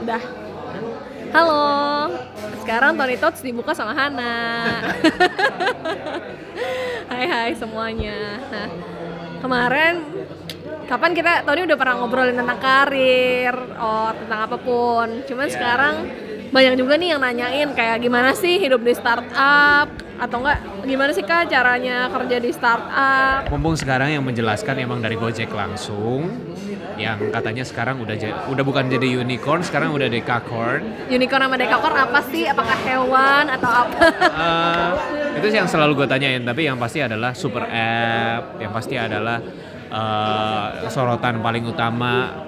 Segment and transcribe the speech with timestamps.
[0.00, 0.22] Udah.
[1.30, 1.64] Halo.
[2.64, 4.66] Sekarang Tony Tots dibuka sama Hana.
[7.10, 8.38] hai hai semuanya.
[8.50, 8.68] Nah,
[9.38, 10.02] kemarin
[10.86, 15.22] kapan kita Tony udah pernah ngobrolin tentang karir, oh tentang apa pun.
[15.26, 15.54] Cuman Iya.
[15.54, 15.94] sekarang
[16.50, 19.86] banyak juga nih yang nanyain kayak gimana sih hidup di startup
[20.20, 25.14] atau enggak gimana sih kak caranya kerja di startup Mumpung sekarang yang menjelaskan emang dari
[25.14, 26.26] Gojek langsung,
[27.00, 28.14] yang katanya sekarang udah
[28.52, 30.84] udah bukan jadi unicorn, sekarang udah decacorn.
[31.08, 34.88] unicorn sama dekakorn apa sih apakah hewan atau apa Eh,
[35.40, 39.40] itu sih yang selalu gue tanyain, tapi yang pasti adalah super app, yang pasti adalah
[39.88, 42.44] eh, sorotan paling utama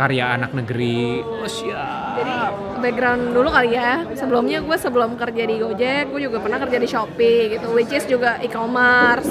[0.00, 1.20] karya anak negeri.
[1.20, 2.16] Oh siap.
[2.16, 2.32] Jadi
[2.80, 4.08] background dulu kali ya.
[4.16, 8.08] Sebelumnya gue sebelum kerja di Gojek, gue juga pernah kerja di Shopee gitu, which is
[8.08, 9.28] juga e-commerce,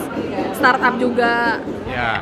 [0.54, 1.58] startup juga.
[1.90, 2.22] Ya,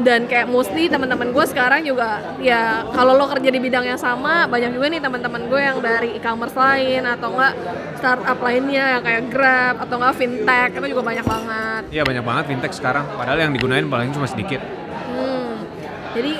[0.00, 4.48] Dan kayak mostly teman-teman gue sekarang juga ya kalau lo kerja di bidang yang sama,
[4.48, 7.52] banyak juga nih teman-teman gue yang dari e-commerce lain atau enggak
[8.00, 11.82] startup lainnya yang kayak Grab atau enggak fintech itu juga banyak banget.
[11.92, 13.04] iya banyak banget fintech sekarang.
[13.12, 14.64] Padahal yang digunain paling cuma sedikit.
[15.12, 15.68] Hmm.
[16.16, 16.32] Jadi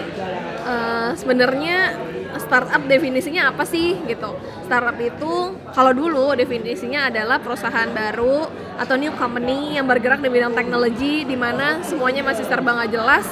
[0.64, 1.78] eh, sebenarnya
[2.52, 4.36] startup definisinya apa sih gitu?
[4.68, 8.44] Startup itu kalau dulu definisinya adalah perusahaan baru
[8.76, 13.24] atau new company yang bergerak di bidang teknologi di mana semuanya masih serba nggak jelas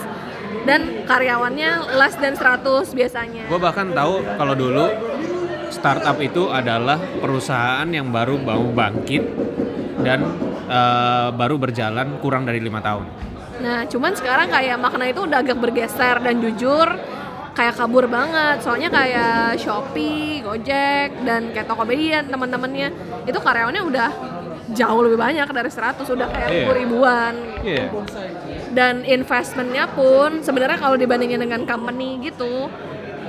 [0.65, 2.65] dan karyawannya less than 100
[2.97, 3.45] biasanya.
[3.45, 4.89] Gue bahkan tahu kalau dulu
[5.69, 9.21] startup itu adalah perusahaan yang baru mau bangkit
[10.01, 10.33] dan
[10.65, 13.05] eh, baru berjalan kurang dari lima tahun.
[13.61, 16.89] Nah, cuman sekarang kayak makna itu udah agak bergeser dan jujur
[17.61, 18.65] kayak kabur banget.
[18.65, 22.89] Soalnya kayak Shopee, Gojek, dan kayak Tokopedia teman-temannya
[23.29, 24.11] itu karyawannya udah
[24.73, 27.35] jauh lebih banyak dari 100 udah kayak ribu ribuan.
[27.61, 27.93] Iya.
[28.73, 32.71] Dan investmentnya pun sebenarnya kalau dibandingin dengan company gitu,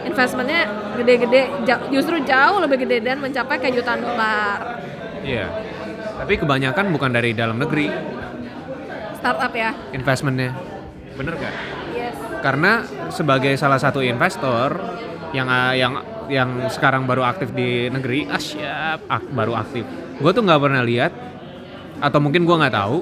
[0.08, 4.80] investmentnya gede-gede, justru jauh lebih gede dan mencapai kayak jutaan dolar.
[5.26, 5.50] Iya.
[6.22, 7.90] Tapi kebanyakan bukan dari dalam negeri
[9.18, 9.74] Startup ya.
[9.94, 10.54] investmentnya.
[11.18, 11.81] Bener gak?
[12.42, 14.76] Karena sebagai salah satu investor
[15.32, 15.94] yang ah, yang
[16.28, 19.86] yang sekarang baru aktif di negeri, ah siap, ak- baru aktif.
[20.18, 21.14] Gue tuh nggak pernah lihat
[22.02, 22.98] atau mungkin gue nggak tahu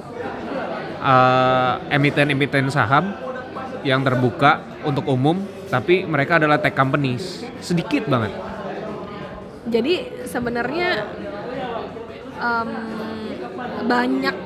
[1.00, 3.16] eh, emiten-emiten saham
[3.80, 5.40] yang terbuka untuk umum,
[5.72, 7.44] tapi mereka adalah tech companies.
[7.64, 8.32] Sedikit banget.
[9.70, 11.04] Jadi sebenarnya
[12.40, 12.70] em,
[13.84, 14.36] banyak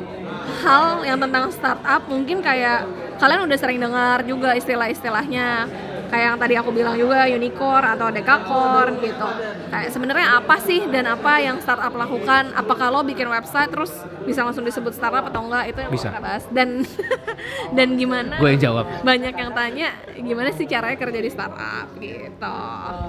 [0.63, 2.85] hal yang tentang startup mungkin kayak
[3.19, 5.69] kalian udah sering dengar juga istilah-istilahnya
[6.15, 9.29] kayak yang tadi aku bilang juga unicorn atau dekakorn gitu.
[9.67, 12.55] Kayak sebenarnya apa sih dan apa yang startup lakukan?
[12.55, 13.91] Apakah lo bikin website terus
[14.23, 15.75] bisa langsung disebut startup atau enggak?
[15.75, 16.09] Itu yang Bisa.
[16.15, 16.45] kita bahas.
[16.55, 16.87] Dan
[17.77, 18.39] dan gimana?
[18.39, 18.85] Gue yang jawab.
[19.03, 22.59] Banyak yang tanya gimana sih caranya kerja di startup gitu.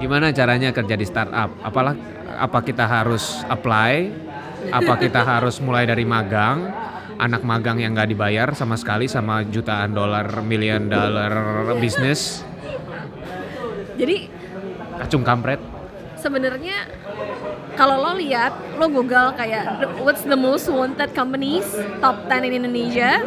[0.01, 1.49] Gimana caranya kerja di startup?
[1.61, 1.93] Apalah
[2.41, 4.25] apa kita harus apply?
[4.65, 6.73] Apa kita harus mulai dari magang?
[7.15, 11.31] Anak magang yang nggak dibayar sama sekali sama jutaan dolar, million dollar
[11.79, 12.43] bisnis,
[13.95, 14.27] Jadi
[14.99, 15.59] kacung kampret.
[16.19, 16.89] sebenarnya
[17.77, 21.69] kalau lo lihat lo google kayak what's the most wanted companies
[22.01, 23.21] top 10 in Indonesia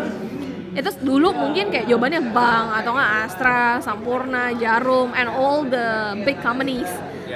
[0.74, 6.38] itu dulu mungkin kayak jawabannya bank atau nggak Astra, Sampurna, Jarum, and all the big
[6.38, 6.86] companies.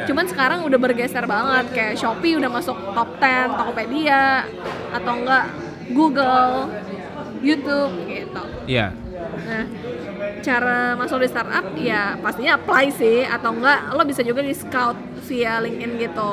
[0.07, 4.47] Cuman sekarang udah bergeser banget kayak Shopee udah masuk top 10, Tokopedia
[4.95, 5.47] atau enggak
[5.95, 6.73] Google,
[7.45, 8.43] YouTube gitu.
[8.67, 8.97] Iya.
[9.33, 9.65] Nah,
[10.43, 14.99] cara masuk di startup ya pastinya apply sih atau enggak lo bisa juga di scout
[15.31, 16.33] via LinkedIn gitu.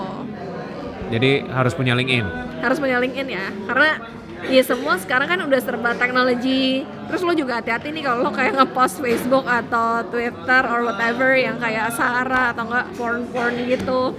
[1.09, 2.25] Jadi harus punya LinkedIn.
[2.61, 3.97] Harus punya LinkedIn ya, karena
[4.45, 6.85] ya semua sekarang kan udah serba teknologi.
[7.09, 11.57] Terus lo juga hati-hati nih kalau lo kayak ngepost Facebook atau Twitter or whatever yang
[11.57, 14.13] kayak Sarah atau enggak porn-porn gitu.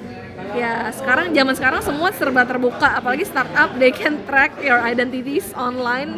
[0.51, 6.11] Ya sekarang zaman sekarang semua serba terbuka, apalagi startup they can track your identities online.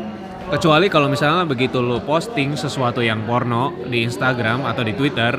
[0.48, 5.38] Kecuali kalau misalnya begitu lo posting sesuatu yang porno di Instagram atau di Twitter,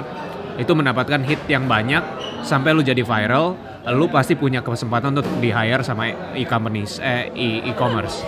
[0.57, 2.01] itu mendapatkan hit yang banyak
[2.45, 3.57] sampai lu jadi viral,
[3.94, 8.21] lu pasti punya kesempatan untuk di hire sama e-companies, eh e- e-commerce.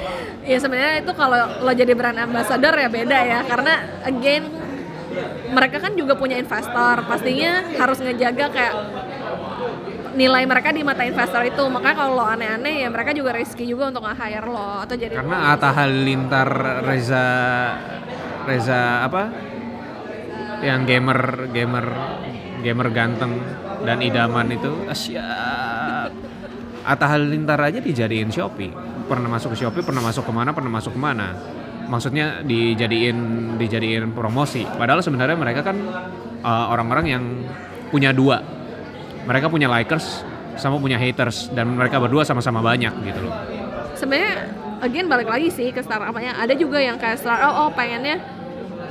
[0.46, 3.74] Ya sebenarnya itu kalau lo jadi brand ambassador ya beda ya karena
[4.06, 4.46] again
[5.50, 8.74] mereka kan juga punya investor pastinya harus ngejaga kayak
[10.16, 13.92] nilai mereka di mata investor itu makanya kalau lo aneh-aneh ya mereka juga risky juga
[13.92, 16.50] untuk nge-hire lo atau jadi Karena Atta Halilintar
[16.88, 17.28] Reza
[18.48, 19.24] Reza apa?
[20.64, 21.20] Yang gamer
[21.52, 21.86] gamer
[22.64, 23.34] gamer ganteng
[23.84, 25.20] dan idaman itu asyik.
[26.86, 28.72] Atta Halilintar aja dijadiin Shopee.
[29.06, 31.38] Pernah masuk ke Shopee, pernah masuk ke mana, pernah masuk ke mana.
[31.86, 33.18] Maksudnya dijadiin
[33.62, 34.66] dijadiin promosi.
[34.66, 35.78] Padahal sebenarnya mereka kan
[36.42, 37.24] uh, orang-orang yang
[37.94, 38.42] punya dua
[39.25, 40.24] mereka punya likers
[40.56, 43.33] sama punya haters dan mereka berdua sama-sama banyak gitu loh.
[44.00, 44.48] sebenarnya
[44.80, 48.24] again balik lagi sih ke startupnya ada juga yang kayak startup oh pengennya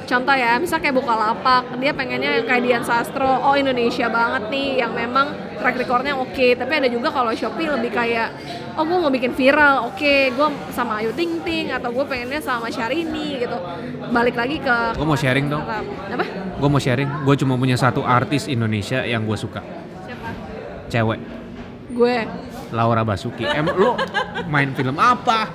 [0.04, 4.84] contoh ya misal kayak Bukalapak dia pengennya yang kayak Dian Sastro oh Indonesia banget nih
[4.84, 8.28] yang memang track recordnya oke tapi ada juga kalau Shopee lebih kayak
[8.76, 12.68] oh gue mau bikin viral oke gue sama Ayu Ting Ting atau gue pengennya sama
[12.68, 13.56] Syahrini gitu
[14.12, 15.64] balik lagi ke Gue mau sharing dong.
[15.64, 17.26] apa Gue mau sharing.
[17.26, 19.60] Gue cuma punya satu artis Indonesia yang gue suka.
[20.94, 21.18] Cewek.
[21.90, 22.16] gue
[22.70, 23.42] Laura Basuki.
[23.44, 23.98] Em lu
[24.46, 25.50] main film apa?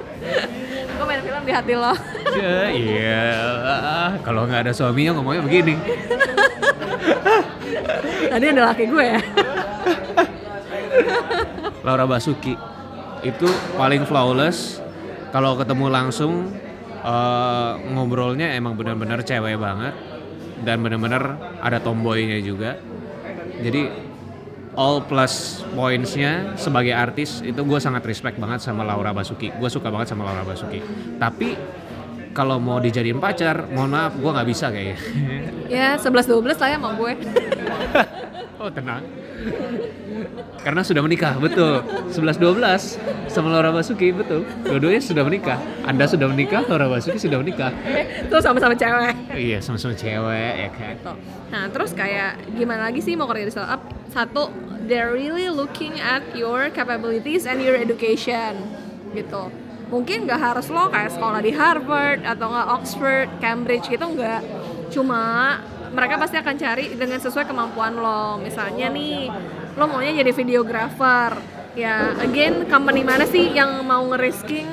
[1.00, 1.96] gue main film di hati lo
[2.30, 3.24] Ya, iya.
[4.22, 5.76] Kalau nggak ada suaminya ngomongnya begini.
[8.30, 9.22] tadi ada laki gue ya
[11.82, 12.54] Laura Basuki
[13.24, 14.80] itu paling flawless.
[15.32, 16.52] Kalau ketemu langsung
[17.00, 19.96] eh, ngobrolnya emang benar-benar cewek banget
[20.64, 22.76] dan benar-benar ada tomboynya juga.
[23.60, 24.09] Jadi
[24.78, 29.50] all plus pointsnya sebagai artis itu gue sangat respect banget sama Laura Basuki.
[29.58, 30.82] Gue suka banget sama Laura Basuki.
[31.18, 31.58] Tapi
[32.30, 34.98] kalau mau dijadiin pacar, mohon maaf gue nggak bisa kayaknya.
[35.70, 37.12] ya 11-12 lah ya sama gue
[38.60, 39.04] oh tenang.
[40.60, 41.80] Karena sudah menikah, betul.
[42.12, 43.00] 11-12
[43.32, 44.44] sama Laura Basuki, betul.
[44.68, 45.56] Dua-duanya sudah menikah.
[45.88, 47.72] Anda sudah menikah, Laura Basuki sudah menikah.
[48.28, 50.96] terus sama-sama cewek Iya, sama-sama cewek ya kan.
[51.50, 53.82] Nah, terus kayak gimana lagi sih mau kerja di startup?
[54.12, 54.52] Satu,
[54.86, 58.60] they're really looking at your capabilities and your education
[59.16, 59.48] gitu.
[59.90, 64.42] Mungkin nggak harus lo kayak sekolah di Harvard atau nggak Oxford, Cambridge gitu nggak.
[64.94, 65.58] Cuma
[65.92, 68.38] mereka pasti akan cari dengan sesuai kemampuan lo.
[68.42, 69.30] Misalnya nih,
[69.76, 71.38] lo maunya jadi videographer.
[71.78, 74.68] Ya, again, company mana sih yang mau nge-risking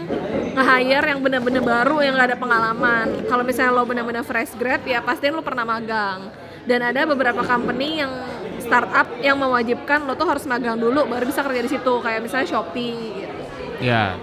[0.57, 3.07] nge-hire yang bener-bener baru yang gak ada pengalaman.
[3.29, 6.33] Kalau misalnya lo bener-bener fresh grad, ya pasti lo pernah magang.
[6.67, 8.11] Dan ada beberapa company yang
[8.59, 12.49] startup yang mewajibkan lo tuh harus magang dulu baru bisa kerja di situ kayak misalnya
[12.51, 13.37] Shopee gitu.
[13.77, 14.17] Ya,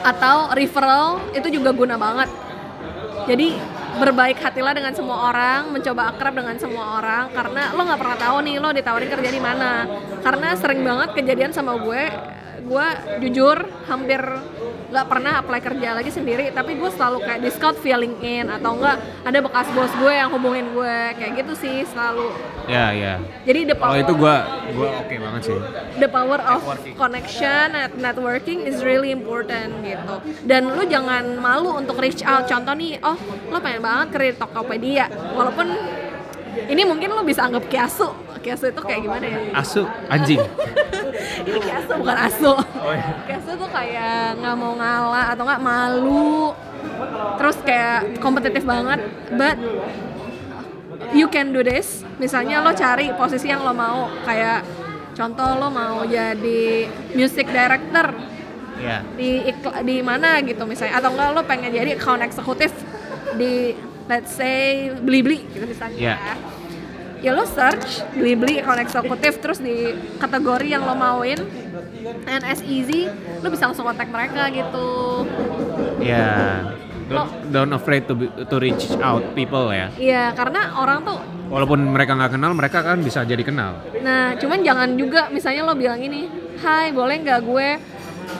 [0.00, 2.28] atau referral itu juga guna banget
[3.28, 3.56] jadi
[4.00, 8.36] berbaik hatilah dengan semua orang mencoba akrab dengan semua orang karena lo nggak pernah tahu
[8.48, 9.84] nih lo ditawarin kerja di mana.
[10.24, 12.02] Karena sering banget kejadian sama gue
[12.60, 12.86] gue
[13.26, 13.56] jujur
[13.88, 14.20] hampir
[14.90, 18.74] nggak pernah apply kerja lagi sendiri tapi gue selalu kayak di scout feeling in atau
[18.74, 22.34] enggak ada bekas bos gue yang hubungin gue kayak gitu sih selalu
[22.66, 23.14] ya, ya.
[23.46, 24.36] jadi the power itu gua
[24.74, 25.58] gua oke banget sih.
[25.98, 26.94] the power of Networking.
[26.98, 30.14] connection and networking is really important gitu.
[30.46, 32.46] Dan lu jangan malu untuk reach out.
[32.46, 33.18] Contoh nih, oh
[33.50, 35.06] lu pengen banget kerja di Tokopedia.
[35.34, 35.66] Walaupun
[36.70, 38.10] ini mungkin lu bisa anggap kiasu.
[38.40, 39.38] Kiasu itu kayak gimana ya?
[39.58, 40.40] Asu anjing.
[41.44, 42.52] Kiasu bukan asu.
[42.54, 43.36] Oh, iya.
[43.40, 46.54] Tuh kayak nggak mau ngalah atau nggak malu.
[47.36, 49.00] Terus kayak kompetitif banget,
[49.36, 49.56] but
[51.12, 52.04] you can do this.
[52.16, 54.64] Misalnya lo cari posisi yang lo mau, kayak
[55.16, 58.12] contoh lo mau jadi music director
[58.80, 59.04] Ya.
[59.12, 62.72] di ikla, di mana gitu misalnya, atau enggak lo pengen jadi account eksekutif
[63.36, 63.76] di
[64.08, 66.00] let's say Blibli gitu misalnya.
[66.00, 66.16] Ya.
[67.20, 71.40] Ya lo search Blibli account eksekutif terus di kategori yang lo mauin
[72.26, 73.12] and as easy
[73.44, 75.24] lo bisa langsung kontak mereka gitu.
[76.00, 76.64] Ya.
[77.10, 79.90] Don't, don't afraid to be- to reach out people ya.
[79.98, 81.18] Iya, karena orang tuh
[81.50, 83.82] Walaupun mereka nggak kenal, mereka kan bisa jadi kenal.
[84.06, 86.30] Nah, cuman jangan juga misalnya lo bilang ini,
[86.62, 87.68] Hai, boleh nggak gue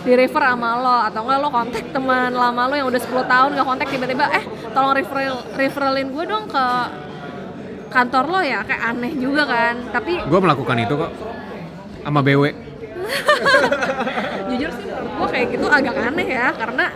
[0.06, 3.48] di refer sama lo atau enggak lo kontak teman lama lo yang udah 10 tahun
[3.58, 6.66] gak kontak tiba-tiba eh tolong referral referralin gue dong ke
[7.90, 11.10] kantor lo ya kayak aneh juga kan tapi Gue melakukan itu kok
[12.00, 12.44] sama BW.
[14.50, 16.86] jujur sih menurut gue kayak gitu agak aneh ya karena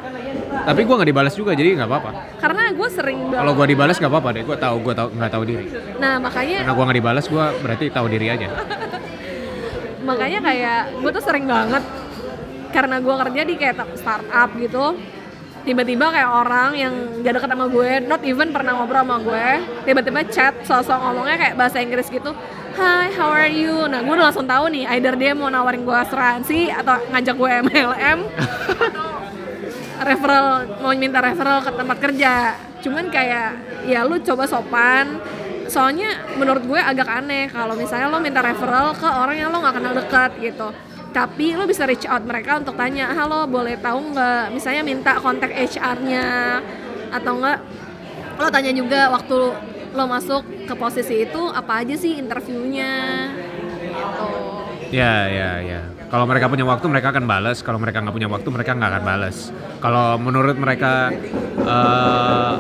[0.55, 2.11] Tapi gue nggak dibalas juga, jadi nggak apa-apa.
[2.39, 4.43] karena gue sering Kalau gue dibalas nggak apa-apa deh.
[4.47, 5.65] Gue tahu gue tahu nggak tahu diri.
[5.99, 8.49] nah makanya Karena gue nggak dibalas, gue berarti tahu diri aja.
[10.09, 11.83] makanya kayak gue tuh sering banget
[12.71, 14.85] karena gue kerja di kayak startup gitu
[15.65, 16.95] tiba-tiba kayak orang yang
[17.25, 19.47] gak deket sama gue not even pernah ngobrol sama gue
[19.89, 22.37] tiba-tiba chat sosok ngomongnya kayak bahasa Inggris gitu
[22.75, 23.87] Hi, how are you?
[23.87, 27.51] Nah, gue udah langsung tahu nih, either dia mau nawarin gue asuransi atau ngajak gue
[27.71, 28.19] MLM
[28.91, 29.15] atau
[30.03, 32.59] referral mau minta referral ke tempat kerja.
[32.83, 33.49] Cuman kayak
[33.87, 35.23] ya lu coba sopan.
[35.71, 39.77] Soalnya menurut gue agak aneh kalau misalnya lo minta referral ke orang yang lo nggak
[39.79, 40.69] kenal dekat gitu.
[41.15, 44.51] Tapi lo bisa reach out mereka untuk tanya, halo boleh tahu nggak?
[44.51, 46.59] Misalnya minta kontak HR-nya
[47.15, 47.63] atau enggak
[48.35, 49.39] lo tanya juga waktu
[49.95, 53.31] lo masuk ke posisi itu apa aja sih interviewnya
[53.79, 54.31] gitu.
[54.91, 55.81] Ya, ya, ya.
[56.11, 57.63] Kalau mereka punya waktu, mereka akan balas.
[57.63, 59.37] Kalau mereka nggak punya waktu, mereka nggak akan balas.
[59.79, 61.15] Kalau menurut mereka
[61.63, 62.53] eh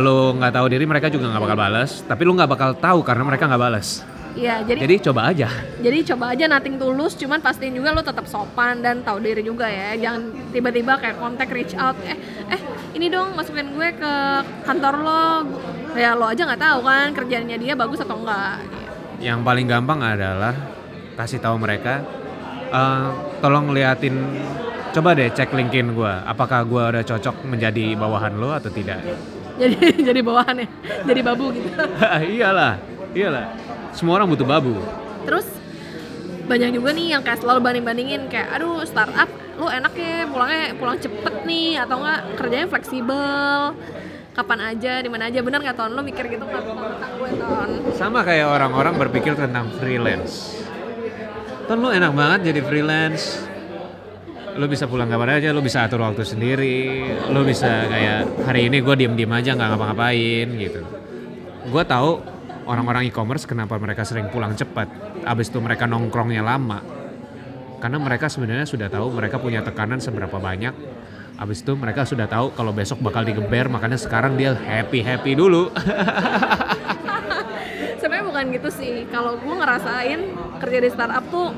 [0.00, 2.00] lo nggak tahu diri, mereka juga nggak bakal balas.
[2.04, 4.00] Tapi lo nggak bakal tahu karena mereka nggak balas.
[4.34, 5.46] Iya, jadi Jadi coba aja.
[5.78, 9.70] jadi coba aja nating tulus, cuman pastiin juga lo tetap sopan dan tahu diri juga
[9.70, 9.94] ya.
[9.94, 12.18] Jangan tiba-tiba kayak kontak reach out, eh
[12.50, 12.60] eh
[12.92, 14.12] ini dong masukin gue ke
[14.66, 15.26] kantor lo.
[15.94, 18.58] Ya lo aja nggak tahu kan kerjanya dia bagus atau enggak.
[19.22, 20.54] Yang paling gampang adalah
[21.14, 22.02] kasih tahu mereka,
[22.68, 23.06] "Eh,
[23.38, 24.18] tolong liatin,
[24.90, 28.98] coba deh cek LinkedIn gue, apakah gue udah cocok menjadi bawahan lo atau tidak.
[29.54, 29.78] Jadi
[30.10, 30.66] jadi bawahannya,
[31.06, 31.70] jadi babu gitu.
[32.34, 32.82] iyalah,
[33.14, 33.46] iyalah.
[33.94, 34.74] Semua orang butuh babu.
[35.24, 35.46] Terus
[36.44, 40.98] banyak juga nih yang kayak selalu banding-bandingin kayak aduh startup lu enak ya pulangnya pulang
[40.98, 43.72] cepet nih atau enggak kerjanya fleksibel
[44.34, 47.68] kapan aja di mana aja bener nggak ton lo mikir gitu nggak tentang gue ton
[47.94, 50.58] Sama kayak orang-orang berpikir tentang freelance.
[51.70, 53.46] Ton lu enak banget jadi freelance.
[54.54, 58.86] Lu bisa pulang kapan aja, lu bisa atur waktu sendiri, lu bisa kayak hari ini
[58.86, 60.82] gue diem-diem aja nggak ngapa-ngapain gitu.
[61.70, 62.33] Gue tahu
[62.64, 64.88] orang-orang e-commerce kenapa mereka sering pulang cepat,
[65.24, 66.80] abis itu mereka nongkrongnya lama.
[67.80, 70.72] Karena mereka sebenarnya sudah tahu mereka punya tekanan seberapa banyak.
[71.34, 75.68] Abis itu mereka sudah tahu kalau besok bakal digeber, makanya sekarang dia happy-happy dulu.
[78.04, 80.20] sebenarnya bukan gitu sih kalau gue ngerasain
[80.60, 81.56] kerja di startup tuh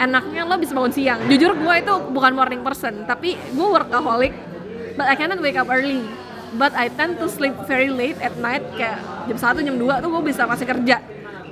[0.00, 4.32] enaknya lo bisa bangun siang jujur gue itu bukan morning person tapi gue workaholic
[4.96, 6.00] but I cannot wake up early
[6.56, 10.08] but I tend to sleep very late at night kayak jam 1 jam 2 tuh
[10.08, 11.00] gue bisa masih kerja.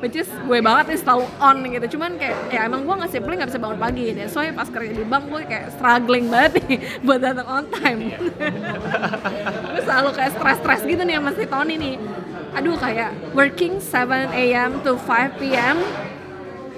[0.00, 1.86] Which is gue banget nih selalu on gitu.
[1.96, 4.92] Cuman kayak ya emang gue nggak simply nggak bisa bangun pagi deh soalnya pas kerja
[4.96, 8.00] di bank gue kayak struggling banget nih buat datang on time.
[9.70, 11.96] Gue selalu kayak stress-stress gitu nih sama si Tony nih.
[12.56, 14.80] Aduh kayak working 7 a.m.
[14.80, 15.76] to 5 p.m.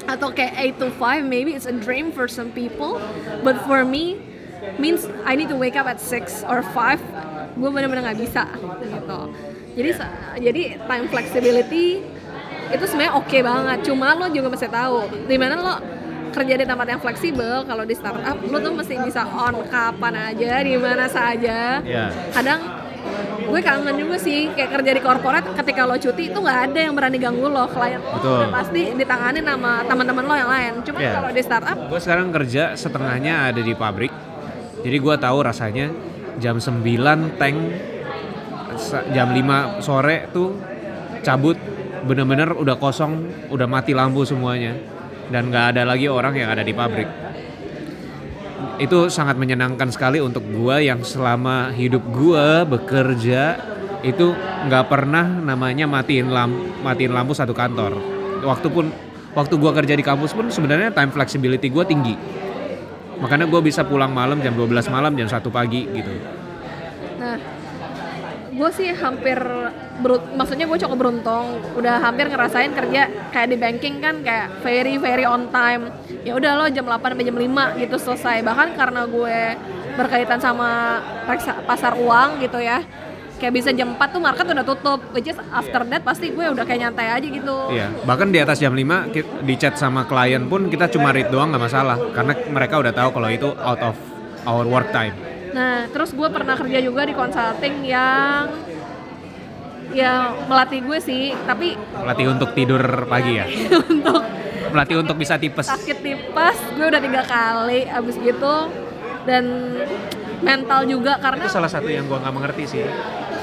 [0.02, 2.98] atau kayak 8 to 5 maybe it's a dream for some people.
[3.46, 4.18] But for me
[4.82, 6.98] means I need to wake up at 6 or 5
[7.52, 8.44] gue bener-bener nggak bisa
[8.82, 9.20] gitu
[9.72, 9.90] jadi
[10.38, 11.86] jadi time flexibility
[12.68, 15.74] itu sebenarnya oke banget cuma lo juga mesti tahu di mana lo
[16.32, 20.52] kerja di tempat yang fleksibel kalau di startup lo tuh mesti bisa on kapan aja
[20.60, 22.08] di mana saja Ya.
[22.32, 22.60] kadang
[23.42, 26.94] gue kangen juga sih kayak kerja di korporat ketika lo cuti itu nggak ada yang
[26.94, 28.36] berani ganggu lo klien lo Betul.
[28.38, 31.12] udah pasti ditangani sama teman-teman lo yang lain cuma Iya.
[31.12, 34.12] kalau di startup Gue sekarang kerja setengahnya ada di pabrik.
[34.80, 35.92] Jadi gue tahu rasanya
[36.40, 37.56] jam 9 tank
[39.12, 40.56] jam 5 sore tuh
[41.22, 41.56] cabut
[42.02, 44.74] bener-bener udah kosong, udah mati lampu semuanya
[45.30, 47.08] dan nggak ada lagi orang yang ada di pabrik.
[48.82, 53.58] Itu sangat menyenangkan sekali untuk gua yang selama hidup gua bekerja
[54.02, 54.34] itu
[54.66, 57.94] nggak pernah namanya matiin lampu matiin lampu satu kantor.
[58.42, 58.90] Waktu pun
[59.38, 62.18] waktu gua kerja di kampus pun sebenarnya time flexibility gua tinggi.
[63.22, 66.10] Makanya gue bisa pulang malam jam 12 malam jam 1 pagi gitu.
[67.22, 67.38] Nah,
[68.50, 69.38] gue sih hampir
[70.02, 74.98] berut, maksudnya gue cukup beruntung, udah hampir ngerasain kerja kayak di banking kan kayak very
[74.98, 75.94] very on time.
[76.26, 78.42] Ya udah lo jam 8 sampai jam 5 gitu selesai.
[78.42, 79.38] Bahkan karena gue
[79.94, 80.98] berkaitan sama
[81.62, 82.82] pasar uang gitu ya.
[83.42, 86.62] Kayak bisa jam 4 tuh market udah tutup, which is after that pasti gue udah
[86.62, 87.56] kayak nyantai aja gitu.
[87.68, 91.26] Iya, bahkan di atas jam 5 ki- di chat sama klien pun kita cuma read
[91.26, 93.98] doang nggak masalah karena mereka udah tahu kalau itu out of
[94.46, 95.10] our work time.
[95.50, 98.46] Nah, terus gue pernah kerja juga di consulting yang
[99.90, 103.46] ya melatih gue sih, tapi Melatih untuk tidur pagi ya.
[103.90, 104.22] untuk
[104.70, 105.66] Melatih untuk bisa tipes.
[105.66, 108.70] sakit tipes gue udah tiga kali abis gitu
[109.26, 109.44] dan
[110.42, 112.82] mental juga karena Itu salah satu yang gua nggak mengerti sih.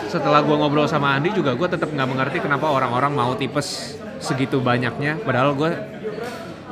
[0.09, 4.57] Setelah gua ngobrol sama Andi juga gua tetap nggak mengerti kenapa orang-orang mau tipes segitu
[4.57, 5.21] banyaknya.
[5.21, 5.71] Padahal gua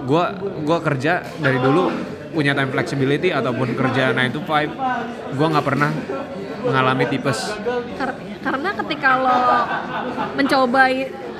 [0.09, 0.33] gua
[0.65, 1.93] gua kerja dari dulu
[2.33, 5.89] punya time flexibility ataupun kerja 9 to 5 gua nggak pernah
[6.65, 7.53] mengalami tipes.
[7.95, 9.39] kar- karena ketika lo
[10.35, 10.95] mencobai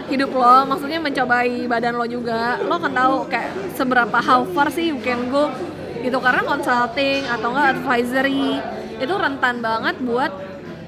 [0.08, 4.96] hidup lo maksudnya mencobai badan lo juga lo kan tahu kayak seberapa how far sih
[4.96, 5.52] you can go
[6.00, 8.60] gitu karena consulting atau enggak advisory
[8.98, 10.32] itu rentan banget buat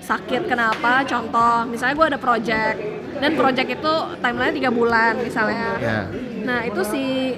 [0.09, 2.77] sakit kenapa contoh misalnya gue ada project
[3.21, 5.99] dan project itu timeline tiga bulan misalnya Ya.
[6.39, 7.35] Nah itu si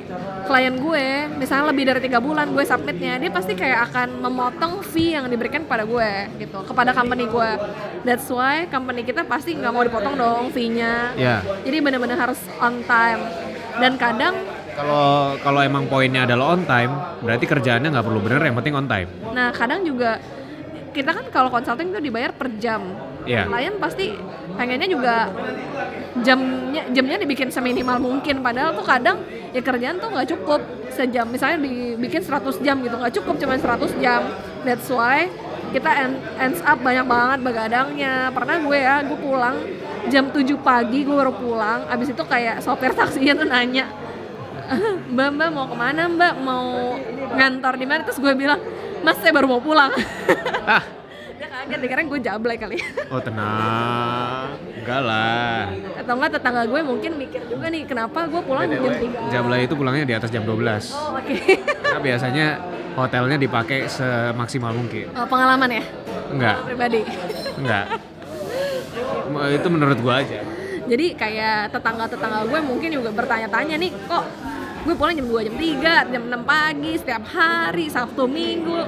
[0.47, 5.19] klien gue, misalnya lebih dari tiga bulan gue submitnya, dia pasti kayak akan memotong fee
[5.19, 7.49] yang diberikan kepada gue, gitu, kepada company gue.
[8.07, 11.11] That's why company kita pasti nggak mau dipotong dong fee-nya.
[11.19, 11.43] Ya.
[11.67, 13.19] Jadi benar-benar harus on time.
[13.83, 14.35] Dan kadang,
[14.71, 18.87] Kalau kalau emang poinnya adalah on time, berarti kerjaannya nggak perlu bener, yang penting on
[18.87, 19.11] time.
[19.35, 20.23] nah kadang juga
[20.91, 22.83] kita kan kalau consulting itu dibayar per jam.
[23.24, 23.45] Iya.
[23.48, 24.12] Klien pasti
[24.57, 25.29] pengennya juga
[26.21, 28.43] jamnya jamnya dibikin seminimal mungkin.
[28.43, 29.24] Padahal tuh kadang
[29.55, 30.62] ya kerjaan tuh nggak cukup.
[30.91, 34.21] Sejam misalnya dibikin 100 jam gitu nggak cukup cuma 100 jam.
[34.67, 35.31] That's why
[35.71, 38.29] kita end, ends up banyak banget begadangnya.
[38.36, 39.55] Pernah gue ya gue pulang
[40.12, 41.88] jam 7 pagi gue baru pulang.
[41.88, 43.88] Abis itu kayak sopir taksinya tuh nanya
[45.12, 46.33] mbak mbak mau ke mana mbak?
[46.39, 46.95] Mau
[47.36, 48.01] ngantor di mana?
[48.07, 48.60] Terus gue bilang
[49.01, 49.91] mas saya baru mau pulang.
[50.65, 50.84] Ah.
[51.41, 52.77] Dia kaget dikira gue jablay kali.
[53.10, 54.53] Oh tenang.
[54.77, 55.74] Enggak lah.
[55.98, 59.74] Atau enggak tetangga gue mungkin mikir juga nih kenapa gue pulang jam 3 Jabla itu
[59.74, 60.53] pulangnya di atas jam 12
[60.93, 61.36] oh oke.
[61.81, 62.46] Karena biasanya
[62.93, 65.10] hotelnya dipakai semaksimal mungkin.
[65.17, 65.84] Oh, pengalaman ya?
[66.29, 66.55] Enggak.
[66.67, 67.01] Pribadi.
[67.58, 67.86] Enggak.
[69.31, 70.43] Itu menurut gua aja.
[70.81, 74.25] Jadi kayak tetangga-tetangga gue mungkin juga bertanya-tanya nih kok
[74.81, 78.81] gue pulang jam 2 jam 3 jam 6 pagi setiap hari Sabtu Minggu.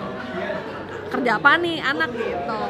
[1.13, 2.61] Kerja apa nih anak gitu.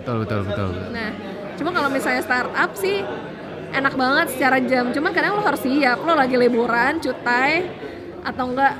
[0.00, 0.68] Betul betul betul.
[0.88, 1.10] Nah
[1.54, 3.04] cuma kalau misalnya startup sih
[3.76, 4.88] enak banget secara jam.
[4.96, 6.00] Cuma kadang lo harus siap.
[6.00, 7.68] Lo lagi liburan cutai
[8.24, 8.72] atau enggak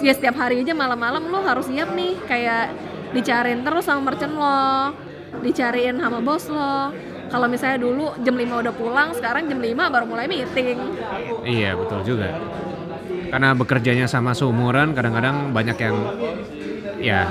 [0.00, 2.16] ya setiap hari aja malam-malam lo harus siap nih.
[2.24, 2.72] Kayak
[3.12, 4.96] dicariin terus sama merchant lo
[5.44, 6.96] dicariin sama bos lo
[7.28, 10.78] kalau misalnya dulu jam 5 udah pulang sekarang jam 5 baru mulai meeting.
[11.42, 12.38] Iya betul juga.
[13.26, 15.96] Karena bekerjanya sama seumuran kadang-kadang banyak yang
[17.02, 17.26] ya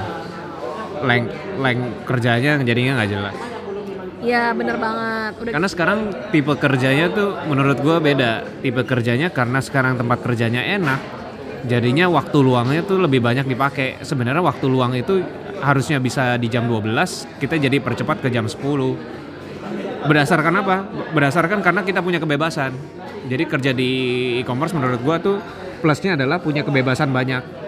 [1.04, 3.36] leng leng kerjanya jadinya nggak jelas.
[4.25, 5.32] Ya bener banget.
[5.40, 6.00] Udah karena sekarang
[6.34, 8.44] tipe kerjanya tuh menurut gua beda.
[8.60, 11.00] Tipe kerjanya karena sekarang tempat kerjanya enak
[11.66, 14.02] jadinya waktu luangnya tuh lebih banyak dipakai.
[14.04, 15.24] Sebenarnya waktu luang itu
[15.62, 19.25] harusnya bisa di jam 12 kita jadi percepat ke jam 10
[20.06, 20.76] berdasarkan apa
[21.12, 22.72] berdasarkan karena kita punya kebebasan
[23.26, 23.92] jadi kerja di
[24.42, 25.42] e-commerce menurut gua tuh
[25.82, 27.66] plusnya adalah punya kebebasan banyak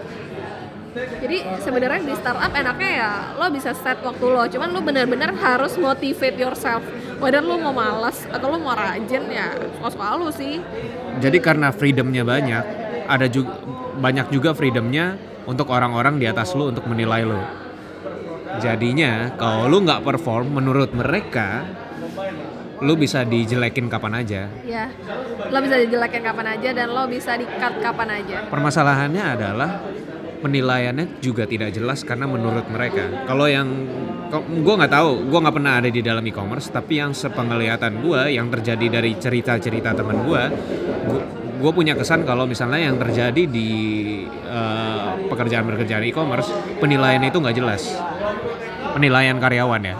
[0.98, 5.78] Jadi sebenarnya di startup enaknya ya lo bisa set waktu lo, cuman lo bener-bener harus
[5.78, 6.82] motivate yourself.
[7.22, 10.58] Whether lo mau malas atau lo mau rajin ya suka-suka lo sih.
[11.22, 12.64] Jadi karena freedomnya banyak,
[13.06, 13.54] ada juga
[13.98, 17.38] banyak juga freedomnya untuk orang-orang di atas lu untuk menilai lu.
[18.58, 21.62] Jadinya kalau lu nggak perform menurut mereka,
[22.78, 24.42] lu bisa dijelekin kapan aja.
[24.62, 24.86] Ya,
[25.50, 28.36] lo bisa dijelekin kapan aja dan lo bisa di-cut kapan aja.
[28.46, 29.70] Permasalahannya adalah
[30.38, 33.26] penilaiannya juga tidak jelas karena menurut mereka.
[33.26, 33.66] Kalau yang
[34.38, 38.46] gue nggak tahu, gue nggak pernah ada di dalam e-commerce, tapi yang sepenglihatan gue, yang
[38.52, 40.42] terjadi dari cerita-cerita teman gue,
[41.58, 43.70] gue punya kesan kalau misalnya yang terjadi di
[44.30, 47.98] eh, pekerjaan-pekerjaan e-commerce, penilaian itu nggak jelas.
[48.94, 49.96] Penilaian karyawan ya,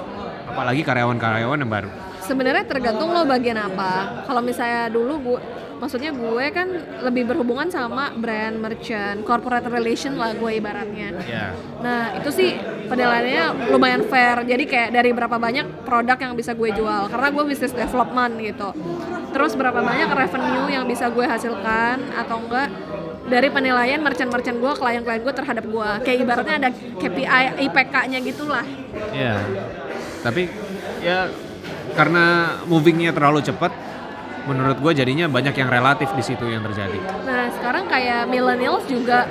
[0.47, 1.91] apalagi karyawan-karyawan yang baru.
[2.29, 4.25] Sebenarnya tergantung lo bagian apa.
[4.29, 5.41] Kalau misalnya dulu gue
[5.79, 6.69] maksudnya gue kan
[7.07, 11.15] lebih berhubungan sama brand merchant, corporate relation lah gue ibaratnya.
[11.25, 11.55] Ya.
[11.81, 12.59] Nah itu sih
[12.91, 14.45] penilaiannya lumayan fair.
[14.45, 17.09] Jadi kayak dari berapa banyak produk yang bisa gue jual.
[17.09, 18.69] Karena gue bisnis development gitu.
[19.33, 22.69] Terus berapa banyak revenue yang bisa gue hasilkan atau enggak
[23.29, 25.91] dari penilaian merchant-merchant gue, klien-klien gue terhadap gue.
[26.05, 28.67] Kayak ibaratnya ada KPI, IPK-nya gitulah.
[29.13, 29.37] Ya.
[30.25, 30.51] Tapi
[31.05, 31.31] ya
[31.99, 32.25] karena
[32.65, 33.75] movingnya terlalu cepat,
[34.47, 36.95] menurut gue jadinya banyak yang relatif di situ yang terjadi.
[37.27, 39.27] Nah sekarang kayak millennials juga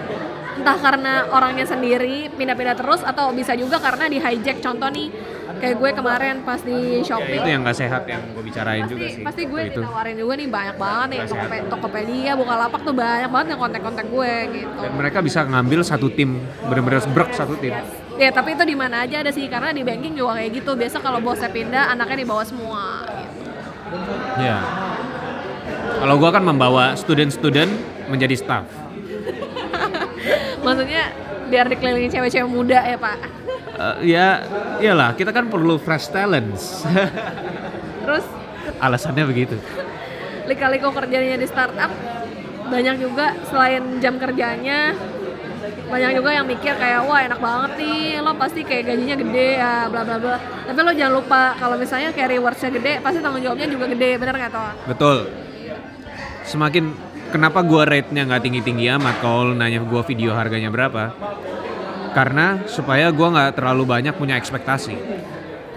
[0.57, 5.13] entah karena orangnya sendiri pindah-pindah terus atau bisa juga karena di hijack contoh nih
[5.57, 8.91] kayak gue kemarin pas di Ya, Shopee itu yang gak sehat yang gue bicarain pasti,
[8.91, 9.23] juga sih.
[9.23, 9.79] pasti gue itu.
[9.79, 11.45] ditawarin juga nih banyak banget nih Nggak sehat.
[11.45, 14.79] Tokope- Tokopedia, Bukalapak tuh banyak banget yang kontak-kontak gue gitu.
[14.81, 16.29] Dan mereka bisa ngambil satu tim,
[16.63, 17.73] bener-bener brek satu tim.
[18.17, 20.71] Ya tapi itu di mana aja ada sih karena di banking juga kayak gitu.
[20.73, 23.49] Biasa kalau bosnya pindah anaknya dibawa semua gitu.
[24.41, 24.57] Ya.
[25.97, 27.69] Kalau gue kan membawa student-student
[28.09, 28.65] menjadi staff.
[30.65, 31.13] Maksudnya
[31.47, 33.17] biar dikelilingi cewek-cewek muda ya pak.
[33.77, 34.27] Eh, ya,
[34.81, 36.83] iyalah kita kan perlu fresh talents.
[38.03, 38.25] Terus
[38.77, 39.57] Alasannya begitu.
[40.47, 41.91] lika-liku kerjanya di startup
[42.71, 44.95] banyak juga selain jam kerjanya
[45.87, 49.87] banyak juga yang mikir kayak wah enak banget nih lo pasti kayak gajinya gede ya
[49.87, 53.67] bla bla bla tapi lo jangan lupa kalau misalnya kayak rewardsnya gede pasti tanggung jawabnya
[53.71, 55.17] juga gede bener nggak toh Betul.
[56.47, 56.95] Semakin
[57.35, 61.11] kenapa gua rate-nya nggak tinggi-tinggi amat kalau nanya gua video harganya berapa?
[62.15, 64.95] Karena supaya gua nggak terlalu banyak punya ekspektasi.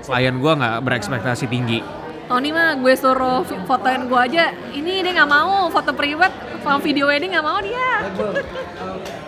[0.07, 1.83] Klien gua nggak berekspektasi tinggi.
[2.31, 6.31] Tony mah gue suruh fotoin gue aja ini dia nggak mau foto private
[6.79, 8.07] video wedding nggak mau dia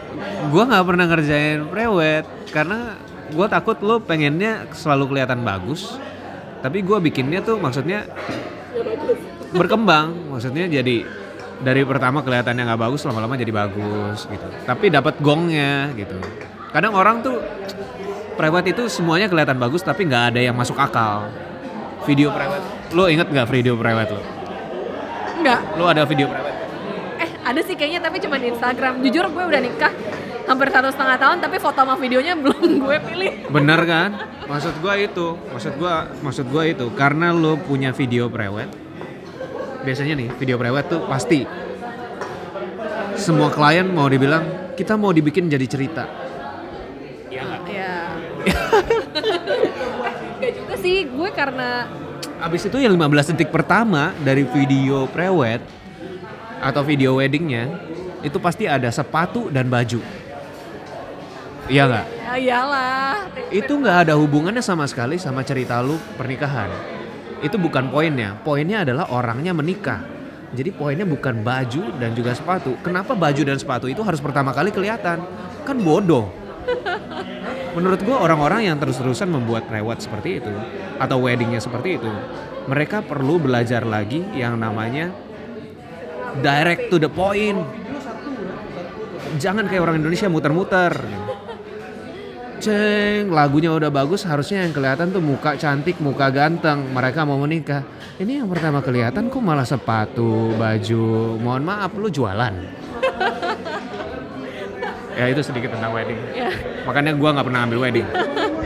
[0.50, 2.96] Gua nggak pernah ngerjain prewed karena
[3.32, 5.96] gua takut lo pengennya selalu kelihatan bagus.
[6.62, 8.06] Tapi gua bikinnya tuh maksudnya
[9.52, 11.04] berkembang, maksudnya jadi
[11.62, 14.46] dari pertama kelihatannya nggak bagus lama-lama jadi bagus gitu.
[14.66, 16.18] Tapi dapat gongnya gitu.
[16.72, 17.38] Kadang orang tuh
[18.34, 21.30] prewed itu semuanya kelihatan bagus tapi nggak ada yang masuk akal.
[22.02, 22.64] Video prewed,
[22.98, 24.20] lo inget nggak video prewed lo?
[25.42, 26.51] nggak Lo ada video prewed?
[27.42, 29.92] Ada sih kayaknya tapi cuma di Instagram jujur gue udah nikah
[30.46, 34.10] hampir satu setengah tahun tapi foto sama videonya belum gue pilih Bener kan?
[34.48, 38.72] Maksud gua itu, maksud gua, maksud gua itu karena lo punya video prewed.
[39.84, 41.44] Biasanya nih video prewed tuh pasti
[43.20, 46.04] semua klien mau dibilang kita mau dibikin jadi cerita.
[47.28, 47.60] Iya nggak?
[47.76, 47.92] ya
[50.42, 51.86] Gak juga sih gue karena
[52.42, 55.62] Abis itu yang 15 detik pertama dari video prewed
[56.62, 57.66] atau video weddingnya
[58.22, 59.98] itu pasti ada sepatu dan baju.
[61.66, 62.06] Iya nggak?
[62.10, 63.14] ya iyalah
[63.50, 66.70] Itu nggak ada hubungannya sama sekali sama cerita lu pernikahan.
[67.42, 68.38] Itu bukan poinnya.
[68.46, 70.02] Poinnya adalah orangnya menikah.
[70.54, 72.78] Jadi poinnya bukan baju dan juga sepatu.
[72.86, 75.22] Kenapa baju dan sepatu itu harus pertama kali kelihatan?
[75.66, 76.30] Kan bodoh.
[77.76, 80.52] Menurut gua orang-orang yang terus-terusan membuat prewed seperti itu
[81.00, 82.10] atau weddingnya seperti itu,
[82.68, 85.10] mereka perlu belajar lagi yang namanya
[86.40, 87.60] direct to the point.
[89.36, 90.96] Jangan kayak orang Indonesia muter-muter.
[92.62, 96.94] Ceng, lagunya udah bagus, harusnya yang kelihatan tuh muka cantik, muka ganteng.
[96.94, 97.82] Mereka mau menikah.
[98.22, 101.36] Ini yang pertama kelihatan kok malah sepatu, baju.
[101.42, 102.54] Mohon maaf, lu jualan.
[105.18, 106.18] ya itu sedikit tentang wedding.
[106.32, 106.54] ya
[106.86, 108.06] Makanya gua nggak pernah ambil wedding.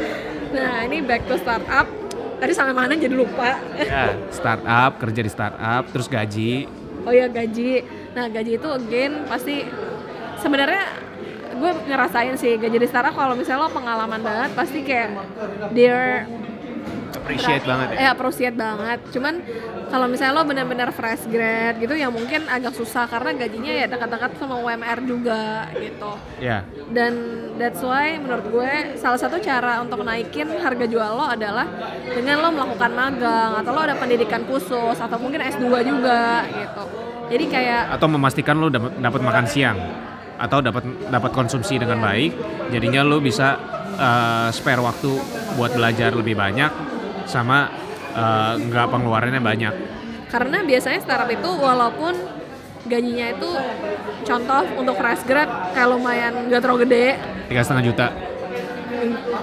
[0.57, 1.89] nah ini back to startup
[2.37, 6.69] tadi sampai mana jadi lupa Ya, startup, kerja di startup, terus gaji.
[7.07, 7.87] Oh ya gaji.
[8.13, 9.63] Nah gaji itu again pasti
[10.43, 10.85] sebenarnya
[11.57, 15.17] gue ngerasain sih gaji di startup kalau misalnya lo pengalaman banget pasti kayak
[15.73, 16.29] they're
[17.27, 17.97] Appreciate banget ya.
[17.99, 18.99] Eh appreciate banget.
[19.11, 19.35] Cuman
[19.91, 24.31] kalau misalnya lo benar-benar fresh grad gitu ya mungkin agak susah karena gajinya ya dekat-dekat
[24.39, 26.13] sama UMR juga gitu.
[26.39, 26.63] Ya.
[26.91, 27.13] Dan
[27.59, 31.67] that's why menurut gue salah satu cara untuk naikin harga jual lo adalah
[32.11, 36.85] dengan lo melakukan magang atau lo ada pendidikan khusus atau mungkin S2 juga gitu.
[37.27, 39.79] Jadi kayak Atau memastikan lu dapat dapat makan siang
[40.37, 42.35] atau dapat dapat konsumsi dengan baik.
[42.71, 43.59] Jadinya lu bisa
[43.99, 45.11] eh, spare waktu
[45.57, 46.96] buat belajar lebih banyak
[47.27, 47.69] sama
[48.15, 49.75] eh, nggak pengeluarannya banyak.
[50.27, 52.15] karena biasanya startup itu walaupun
[52.87, 53.51] gajinya itu
[54.23, 57.07] contoh untuk fresh grad kayak lumayan gak terlalu gede
[57.47, 58.07] Tiga setengah juta.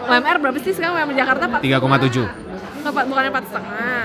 [0.03, 2.83] UMR berapa sih sekarang UMR Jakarta 4 3,7.
[2.83, 4.03] Nggak, bukannya empat setengah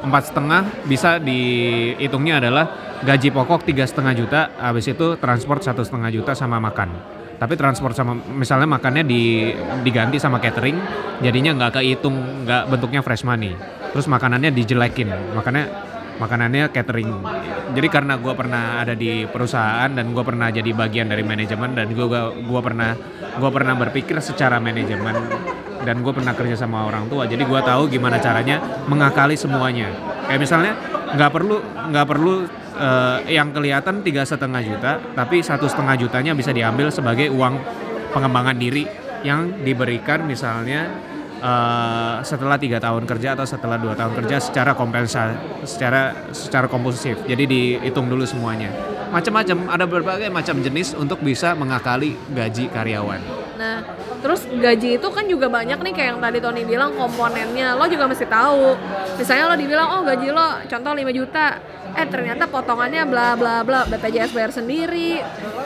[0.00, 2.64] Empat setengah bisa dihitungnya adalah
[3.00, 7.19] gaji pokok tiga setengah juta, habis itu transport satu setengah juta sama makan.
[7.40, 9.48] Tapi transport sama misalnya makannya di,
[9.80, 10.76] diganti sama catering,
[11.24, 13.56] jadinya nggak kehitung, nggak bentuknya fresh money.
[13.96, 15.64] Terus makanannya dijelekin, makanya
[16.20, 17.08] makanannya catering.
[17.72, 21.88] Jadi karena gue pernah ada di perusahaan dan gue pernah jadi bagian dari manajemen dan
[21.88, 22.06] gue
[22.44, 22.92] gua pernah
[23.40, 25.16] gue pernah berpikir secara manajemen
[25.80, 27.24] dan gue pernah kerja sama orang tua.
[27.24, 29.88] Jadi gue tahu gimana caranya mengakali semuanya.
[30.28, 30.72] Kayak misalnya
[31.16, 31.56] nggak perlu
[31.88, 32.34] nggak perlu
[32.80, 37.60] eh, yang kelihatan tiga setengah juta, tapi satu setengah jutanya bisa diambil sebagai uang
[38.16, 38.88] pengembangan diri
[39.20, 40.88] yang diberikan misalnya
[41.38, 45.36] eh, setelah tiga tahun kerja atau setelah dua tahun kerja secara kompensa
[45.68, 48.72] secara secara kompulsif jadi dihitung dulu semuanya
[49.12, 53.20] macam-macam ada berbagai macam jenis untuk bisa mengakali gaji karyawan
[53.60, 53.84] Nah,
[54.24, 57.76] terus gaji itu kan juga banyak nih kayak yang tadi Tony bilang komponennya.
[57.76, 58.72] Lo juga mesti tahu.
[59.20, 61.60] Misalnya lo dibilang, "Oh, gaji lo contoh 5 juta."
[61.96, 65.18] Eh, ternyata potongannya bla bla bla, BPJS bayar sendiri.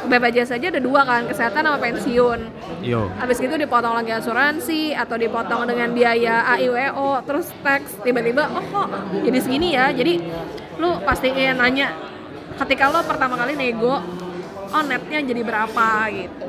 [0.08, 2.40] BPJS aja ada dua kan, kesehatan sama pensiun.
[2.84, 7.96] yo Habis itu dipotong lagi asuransi atau dipotong dengan biaya AIWO, terus tax.
[8.04, 8.88] Tiba-tiba, "Oh, kok
[9.24, 10.20] jadi segini ya?" Jadi
[10.80, 11.92] lu pasti nanya
[12.60, 14.00] ketika lo pertama kali nego,
[14.72, 16.44] "Oh, netnya jadi berapa?" gitu.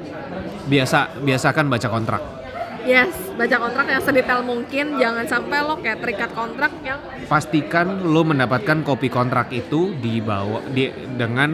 [0.65, 2.44] biasa biasakan baca kontrak
[2.85, 5.01] Yes, baca kontrak yang sedetail mungkin.
[5.01, 10.93] Jangan sampai lo kayak terikat kontrak yang pastikan lo mendapatkan kopi kontrak itu dibawa di
[11.17, 11.49] dengan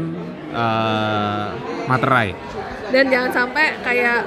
[0.52, 1.48] eh,
[1.88, 2.36] materai
[2.92, 4.20] dan jangan sampai kayak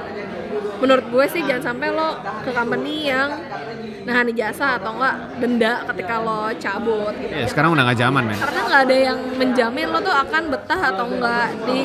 [0.85, 3.33] menurut gue sih jangan sampai lo ke company yang
[4.05, 7.33] nahan jasa atau enggak denda ketika lo cabut gitu.
[7.33, 10.81] ya sekarang udah nggak zaman men Karena nggak ada yang menjamin lo tuh akan betah
[10.93, 11.79] atau enggak di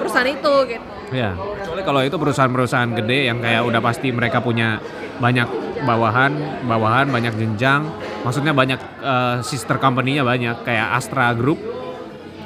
[0.00, 0.84] perusahaan itu gitu.
[1.14, 4.82] Ya, kecuali kalau itu perusahaan-perusahaan gede yang kayak udah pasti mereka punya
[5.22, 5.46] banyak
[5.86, 6.34] bawahan,
[6.66, 7.86] bawahan banyak jenjang.
[8.26, 11.62] Maksudnya banyak eh, sister company-nya banyak kayak Astra Group.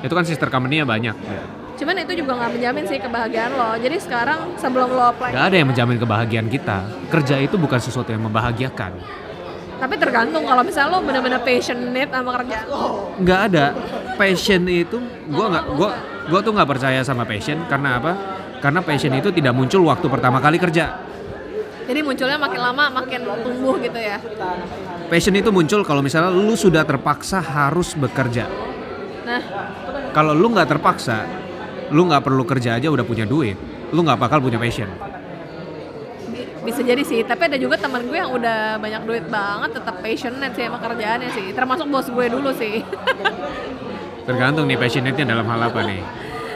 [0.05, 1.17] Itu kan sister company-nya banyak.
[1.81, 3.73] Cuman itu juga nggak menjamin sih kebahagiaan lo.
[3.81, 6.85] Jadi sekarang sebelum lo apply Gak ada yang menjamin kebahagiaan kita.
[7.09, 8.93] Kerja itu bukan sesuatu yang membahagiakan.
[9.81, 13.17] tapi tergantung kalau misalnya lo bener-bener passionate sama kerjaan lo.
[13.17, 13.73] Nggak ada
[14.21, 15.01] passion itu.
[15.33, 15.91] Gua nggak, gua,
[16.29, 18.13] gua tuh nggak percaya sama passion karena apa?
[18.61, 21.01] Karena passion itu tidak muncul waktu pertama kali kerja.
[21.89, 24.21] Jadi munculnya makin lama makin tumbuh gitu ya.
[25.09, 28.53] Passion itu muncul kalau misalnya lu sudah terpaksa harus bekerja.
[29.25, 29.41] Nah,
[30.13, 31.25] Kalau lu nggak terpaksa,
[31.91, 33.59] lu nggak perlu kerja aja udah punya duit.
[33.91, 34.87] Lu nggak bakal punya passion.
[36.31, 37.27] Bi- bisa jadi sih.
[37.27, 41.31] Tapi ada juga teman gue yang udah banyak duit banget tetap passionate sih sama kerjaannya
[41.35, 41.47] sih.
[41.51, 42.83] Termasuk bos gue dulu sih.
[44.29, 46.03] Tergantung nih passionate-nya dalam hal apa nih.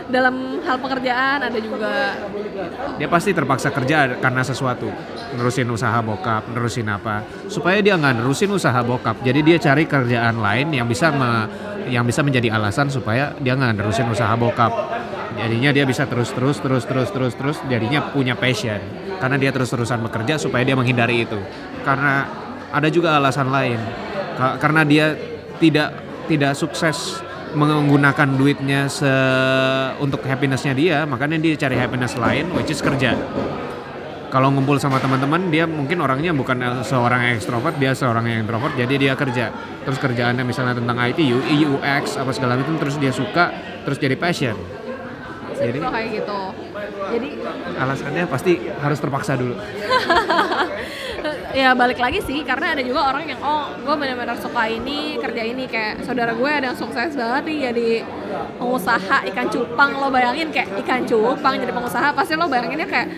[0.04, 2.14] Dalam hal pekerjaan ada juga.
[3.00, 4.86] Dia pasti terpaksa kerja karena sesuatu.
[5.34, 7.24] Nerusin usaha bokap nerusin apa.
[7.50, 9.24] Supaya dia nggak nerusin usaha bokap.
[9.26, 11.48] Jadi dia cari kerjaan lain yang bisa me-
[11.84, 14.72] yang bisa menjadi alasan supaya dia nggak nerusin usaha bokap
[15.34, 17.56] jadinya dia bisa terus terus terus terus terus terus.
[17.66, 18.80] Jadinya punya passion.
[19.18, 21.38] Karena dia terus terusan bekerja supaya dia menghindari itu.
[21.82, 22.28] Karena
[22.74, 23.78] ada juga alasan lain.
[24.34, 25.14] Ka- karena dia
[25.62, 25.94] tidak
[26.26, 27.22] tidak sukses
[27.54, 29.06] menggunakan duitnya se
[30.02, 33.14] untuk happinessnya dia makanya dia cari happiness lain which is kerja.
[34.34, 38.74] Kalau ngumpul sama teman-teman dia mungkin orangnya bukan seorang yang ekstrovert dia seorang yang introvert
[38.74, 39.54] jadi dia kerja.
[39.86, 43.54] Terus kerjaannya misalnya tentang IT UX apa segala macam terus dia suka
[43.86, 44.83] terus jadi passion
[45.70, 46.40] jadi Kalau kayak gitu?
[47.14, 47.28] Jadi
[47.78, 49.54] alasannya pasti harus terpaksa dulu.
[51.54, 55.42] Ya balik lagi sih karena ada juga orang yang oh gue benar-benar suka ini kerja
[55.46, 55.70] ini.
[55.70, 57.88] Kayak saudara gue ada yang sukses banget nih jadi
[58.58, 59.94] pengusaha ikan cupang.
[60.02, 63.08] Lo bayangin kayak ikan cupang jadi pengusaha pasti lo bayanginnya kayak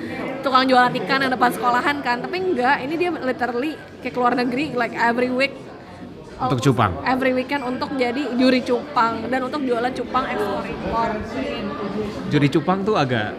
[0.45, 2.21] tukang jualan ikan yang depan sekolahan kan.
[2.21, 3.73] Tapi enggak ini dia literally
[4.05, 5.57] kayak keluar negeri like every week
[6.37, 6.93] Untuk cupang?
[7.03, 10.63] every weekend untuk jadi juri cupang dan untuk jualan cupang ekspor.
[10.63, 11.11] Impor
[12.29, 13.33] juri cupang tuh agak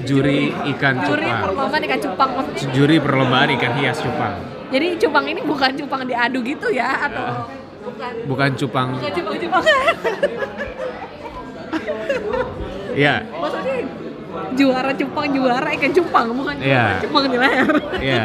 [0.00, 1.42] juri ikan juri cupang.
[1.46, 2.30] perlombaan ikan cupang
[2.74, 4.34] juri perlombaan ikan hias cupang.
[4.68, 7.46] Jadi cupang ini bukan cupang diadu gitu ya atau
[7.86, 8.12] bukan?
[8.26, 8.88] Bukan cupang.
[8.98, 9.62] Bukan cupang-cupang
[12.98, 13.14] ya.
[13.22, 13.76] Maksudnya
[14.54, 16.84] juara cupang juara ikan cupang bukan cupang, Iya.
[17.00, 17.68] cupang di leher.
[18.02, 18.24] Ya.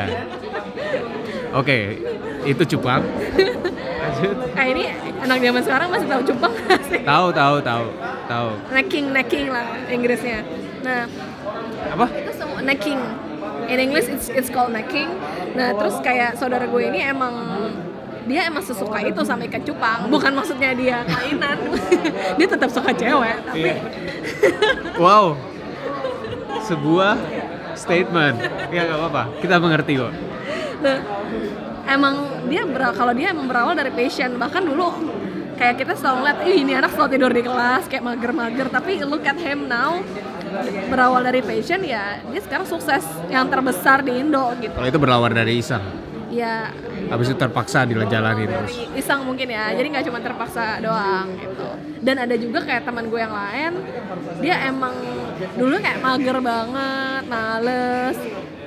[1.54, 2.02] Oke
[2.44, 3.06] itu cupang
[4.24, 4.56] lanjut.
[4.56, 4.84] Eh ini
[5.20, 7.02] anak zaman sekarang masih tahu cupang nggak sih?
[7.04, 7.86] Tahu tahu tahu
[8.26, 8.50] tahu.
[8.72, 10.40] Necking necking lah Inggrisnya.
[10.82, 11.04] Nah
[11.84, 12.06] apa?
[12.10, 13.00] itu semua necking
[13.68, 15.08] in English it's it's called necking
[15.54, 17.36] nah terus kayak saudara gue ini emang
[18.24, 20.08] dia emang sesuka itu sama ikan cupang.
[20.08, 21.60] Bukan maksudnya dia kainan
[22.40, 23.76] dia tetap suka cewek tapi Iya.
[24.96, 25.36] wow.
[26.64, 27.20] Sebuah
[27.76, 28.40] statement.
[28.72, 29.24] Ya nggak apa-apa.
[29.44, 30.16] Kita mengerti kok.
[30.80, 31.00] Nah,
[31.84, 34.38] emang dia ber- kalau dia emang berawal dari passion.
[34.38, 34.88] Bahkan dulu
[35.58, 38.68] kayak kita selalu ngeliat ih ini anak selalu tidur di kelas kayak mager-mager.
[38.70, 39.98] Tapi look at him now
[40.94, 43.02] berawal dari passion ya dia sekarang sukses.
[43.34, 44.78] Yang terbesar di Indo gitu.
[44.78, 45.82] Kalau itu berawal dari iseng?
[46.30, 46.70] Ya.
[47.10, 48.70] Habis itu terpaksa dijalani terus?
[48.74, 49.74] Dari iseng mungkin ya.
[49.74, 51.70] Jadi nggak cuma terpaksa doang gitu.
[52.06, 53.72] Dan ada juga kayak teman gue yang lain
[54.44, 54.92] dia emang
[55.56, 58.18] dulu kayak mager banget males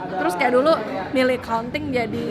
[0.08, 0.72] terus kayak dulu
[1.10, 2.28] milih accounting jadi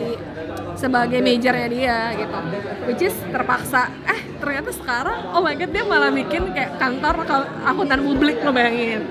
[0.76, 2.38] sebagai majornya dia gitu
[2.84, 7.24] which is terpaksa eh ternyata sekarang oh my god dia malah bikin kayak kantor
[7.64, 9.08] akuntan publik lo bayangin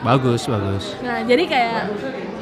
[0.00, 1.82] bagus bagus Nah, jadi kayak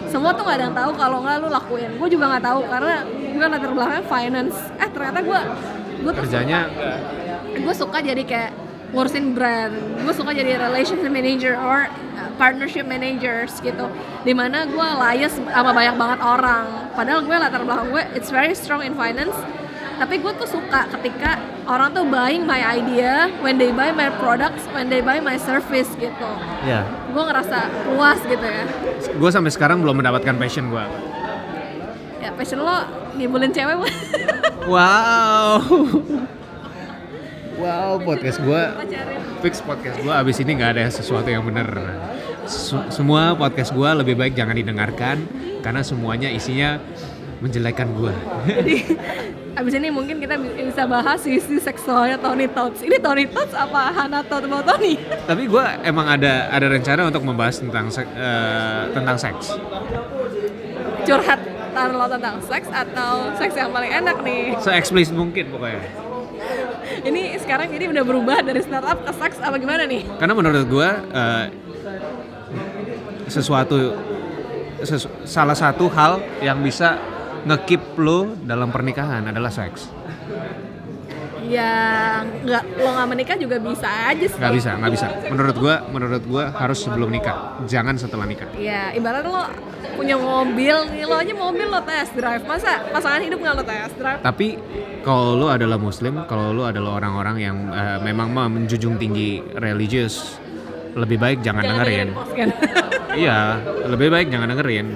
[0.07, 1.91] semua tuh gak ada yang tahu kalau nggak lu lakuin.
[1.97, 4.57] Gue juga nggak tahu karena gue latar belakangnya finance.
[4.77, 5.41] Eh ternyata gue
[6.03, 6.61] gue kerjanya
[7.53, 8.51] gue suka jadi kayak
[8.93, 9.73] ngurusin brand.
[10.05, 11.89] Gue suka jadi relationship manager or
[12.37, 13.87] partnership managers gitu.
[14.23, 16.93] Di mana gue lias sama banyak banget orang.
[16.93, 19.35] Padahal gue latar belakang gue it's very strong in finance.
[19.93, 21.39] Tapi gue tuh suka ketika
[21.71, 25.87] orang tuh buying my idea, when they buy my products, when they buy my service
[25.95, 26.31] gitu.
[26.67, 26.83] ya
[27.15, 28.65] Gue ngerasa puas gitu ya.
[29.15, 30.85] gue sampai sekarang belum mendapatkan passion gue
[32.19, 32.83] Ya passion lo
[33.15, 33.79] ngibulin cewek
[34.67, 35.61] wow
[37.63, 38.63] wow podcast gue
[39.41, 41.69] fix podcast gue abis ini nggak ada sesuatu yang bener
[42.91, 45.23] semua podcast gue lebih baik jangan didengarkan
[45.63, 46.83] karena semuanya isinya
[47.39, 48.15] menjelekan gue
[48.47, 48.77] Jadi
[49.53, 52.81] abis ini mungkin kita bi- bisa bahas sisi seksualnya Tony Tots.
[52.81, 54.97] Ini Tony Tots apa Hana Tot mau Tony?
[55.23, 59.55] tapi gue emang ada ada rencana untuk membahas tentang eh, tentang seks
[61.03, 61.41] Curhat
[61.73, 64.55] lo tentang seks atau seks yang paling enak nih?
[64.57, 65.83] se eksplisit mungkin pokoknya
[67.01, 70.05] Ini sekarang jadi udah berubah dari startup ke seks apa gimana nih?
[70.17, 71.47] karena menurut gue eh,
[73.27, 73.77] sesuatu
[74.83, 76.99] sesu- salah satu hal yang bisa
[77.43, 79.89] ngekip lo dalam pernikahan adalah seks
[81.53, 81.73] Ya
[82.25, 84.39] nggak lo nggak menikah juga bisa aja sih.
[84.41, 87.37] nggak bisa nggak bisa menurut gue menurut gue harus sebelum nikah
[87.69, 89.45] jangan setelah nikah Ya ibarat lo
[89.93, 93.95] punya mobil nih lo aja mobil lo test drive masa pasangan hidup nggak lo test
[94.01, 94.21] drive?
[94.23, 94.57] Tapi
[95.03, 100.39] kalau lu adalah muslim, kalau lu adalah orang-orang yang eh, memang mah menjunjung tinggi religius,
[100.95, 102.09] lebih baik jangan, dengerin.
[102.15, 102.49] posken.
[103.13, 103.61] Iya,
[103.93, 104.87] lebih baik jangan dengerin.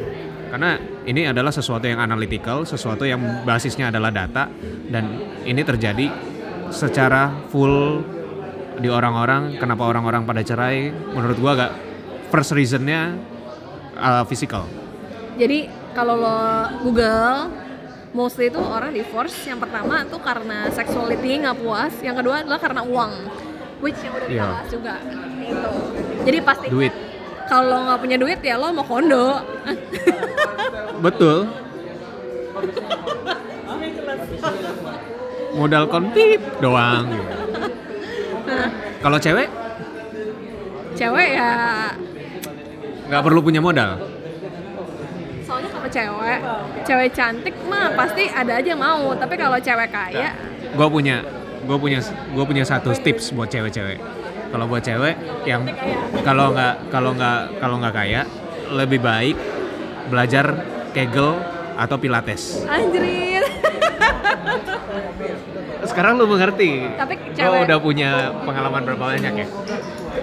[0.49, 4.49] Karena ini adalah sesuatu yang analytical, sesuatu yang basisnya adalah data
[4.89, 5.05] dan
[5.45, 6.07] ini terjadi
[6.71, 8.03] secara full
[8.77, 11.71] di orang-orang kenapa orang-orang pada cerai menurut gua agak
[12.29, 13.17] first reasonnya
[13.97, 14.69] uh, physical.
[15.37, 16.39] Jadi kalau lo
[16.83, 17.49] Google
[18.13, 19.37] mostly itu orang divorce.
[19.45, 23.13] Yang pertama tuh karena sexuality nggak puas, yang kedua adalah karena uang,
[23.81, 24.47] which yang udah kita Iya.
[24.51, 24.95] bahas juga.
[25.47, 25.71] Itu.
[26.27, 26.93] Jadi pasti duit.
[27.47, 29.39] kalau nggak punya duit ya lo mau kondo.
[30.99, 31.45] betul
[35.57, 37.09] modal konpip doang.
[37.09, 37.33] Gitu.
[39.01, 39.49] kalau cewek?
[40.95, 41.53] Cewek ya.
[43.09, 43.99] Nggak perlu punya modal?
[45.47, 46.39] Soalnya kalau cewek,
[46.85, 49.15] cewek cantik mah pasti ada aja yang mau.
[49.17, 50.37] Tapi kalau cewek kaya,
[50.75, 51.25] gue punya
[51.67, 53.99] gue punya gue punya satu tips buat cewek-cewek.
[54.51, 55.15] Kalau buat cewek
[55.47, 55.67] yang
[56.23, 58.23] kalau nggak kalau nggak kalau nggak kaya
[58.71, 59.37] lebih baik
[60.11, 60.63] belajar
[60.95, 61.39] kegel
[61.77, 62.63] atau pilates.
[62.67, 63.26] Anjir.
[65.87, 66.87] Sekarang lu mengerti.
[66.95, 68.11] Tapi cewek- udah punya
[68.43, 69.47] pengalaman berapa banyak ya?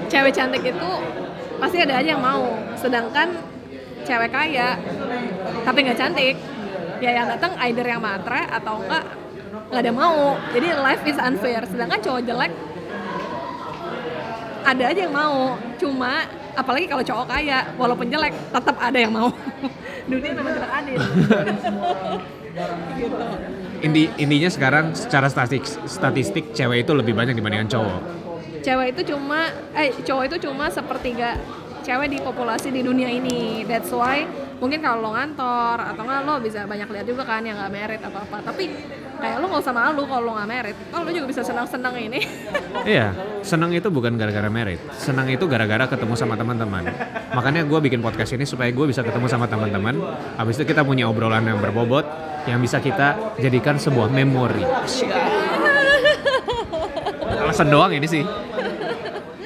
[0.10, 0.90] Cewek cantik itu
[1.58, 2.44] pasti ada aja yang mau.
[2.76, 3.34] Sedangkan
[4.04, 4.76] cewek kaya
[5.64, 6.36] tapi nggak cantik
[7.00, 9.04] ya yang datang either yang matre atau enggak
[9.72, 10.36] nggak ada mau.
[10.52, 11.64] Jadi life is unfair.
[11.66, 12.52] Sedangkan cowok jelek
[14.64, 15.56] ada aja yang mau.
[15.78, 19.30] Cuma apalagi kalau cowok kaya walaupun jelek tetap ada yang mau.
[20.10, 21.00] Dunia memang tidak adil
[23.84, 28.00] Inti, intinya sekarang secara statistik statistik cewek itu lebih banyak dibandingkan cowok?
[28.64, 31.36] Cewek itu cuma eh cowok itu cuma sepertiga
[31.84, 34.24] cewek di populasi di dunia ini that's why
[34.58, 38.02] mungkin kalau lo ngantor atau nggak lo bisa banyak lihat juga kan yang nggak merit
[38.02, 38.72] atau apa tapi
[39.20, 42.24] kayak lo nggak usah malu kalau lo nggak merit kalau lo juga bisa senang-senang ini
[42.84, 43.16] Iya,
[43.46, 44.76] senang itu bukan gara-gara merit.
[45.00, 46.84] Senang itu gara-gara ketemu sama teman-teman.
[47.32, 49.96] Makanya gue bikin podcast ini supaya gue bisa ketemu sama teman-teman.
[50.36, 52.04] Habis itu kita punya obrolan yang berbobot
[52.44, 54.68] yang bisa kita jadikan sebuah memori.
[57.40, 58.24] Alasan doang ini sih.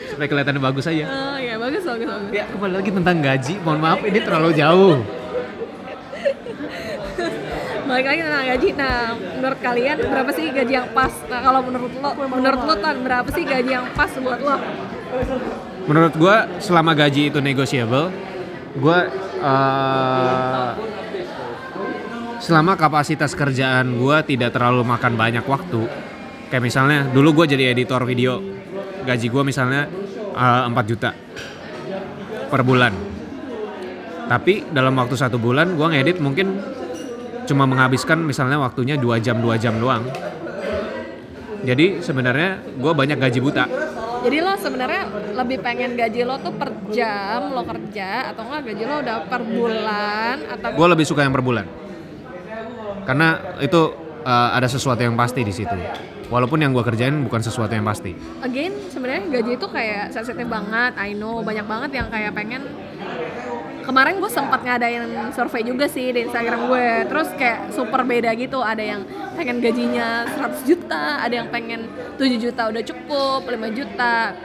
[0.10, 1.06] Supaya kelihatannya bagus aja.
[1.06, 1.37] oh
[1.98, 3.54] bagus bagus Ya, kembali lagi tentang gaji.
[3.66, 4.96] Mohon maaf ini terlalu jauh.
[7.88, 11.88] balik lagi tentang gaji nah menurut kalian berapa sih gaji yang pas nah kalau menurut
[11.96, 14.58] lo menurut lo tan berapa sih gaji yang pas buat lo
[15.88, 18.12] Menurut gue selama gaji itu negotiable,
[18.76, 19.00] gue
[19.40, 20.70] eh,
[22.44, 25.88] selama kapasitas kerjaan gue tidak terlalu makan banyak waktu.
[26.52, 28.44] Kayak misalnya dulu gue jadi editor video,
[29.08, 29.88] gaji gue misalnya
[30.36, 31.16] eh, 4 juta
[32.48, 32.94] per bulan.
[34.28, 36.60] Tapi dalam waktu satu bulan gue ngedit mungkin
[37.48, 40.04] cuma menghabiskan misalnya waktunya dua jam dua jam doang.
[41.64, 43.66] Jadi sebenarnya gue banyak gaji buta.
[44.18, 45.04] jadi lo sebenarnya
[45.38, 49.42] lebih pengen gaji lo tuh per jam lo kerja atau enggak gaji lo udah per
[49.46, 51.66] bulan atau gue lebih suka yang per bulan
[53.06, 53.82] karena itu
[54.28, 55.78] uh, ada sesuatu yang pasti di situ
[56.28, 58.16] walaupun yang gue kerjain bukan sesuatu yang pasti.
[58.44, 61.42] Again sebenarnya gaji itu kayak sensitif banget I know.
[61.44, 62.63] Banyak banget yang kayak pengen.
[63.88, 66.88] Kemarin gue sempat ngadain survei juga sih di Instagram gue.
[67.08, 68.60] Terus kayak super beda gitu.
[68.60, 69.02] Ada yang
[69.40, 71.88] pengen gajinya 100 juta ada yang pengen
[72.20, 74.36] 7 juta udah cukup 5 juta.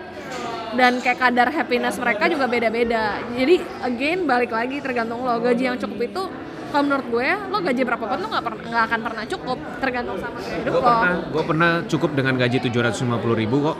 [0.72, 3.20] Dan kayak kadar happiness mereka juga beda-beda.
[3.36, 5.36] Jadi again balik lagi tergantung lo.
[5.42, 6.22] Gaji yang cukup itu
[6.72, 10.16] kalau menurut gue lo gaji berapa pun lo nggak pernah nggak akan pernah cukup tergantung
[10.16, 10.88] sama hidup gue lo.
[10.88, 13.76] pernah gue pernah cukup dengan gaji 750 ribu kok.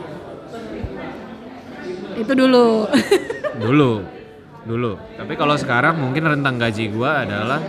[2.13, 2.85] Itu dulu.
[3.57, 3.91] Dulu
[4.63, 4.95] dulu.
[5.19, 7.59] Tapi kalau sekarang mungkin rentang gaji gue adalah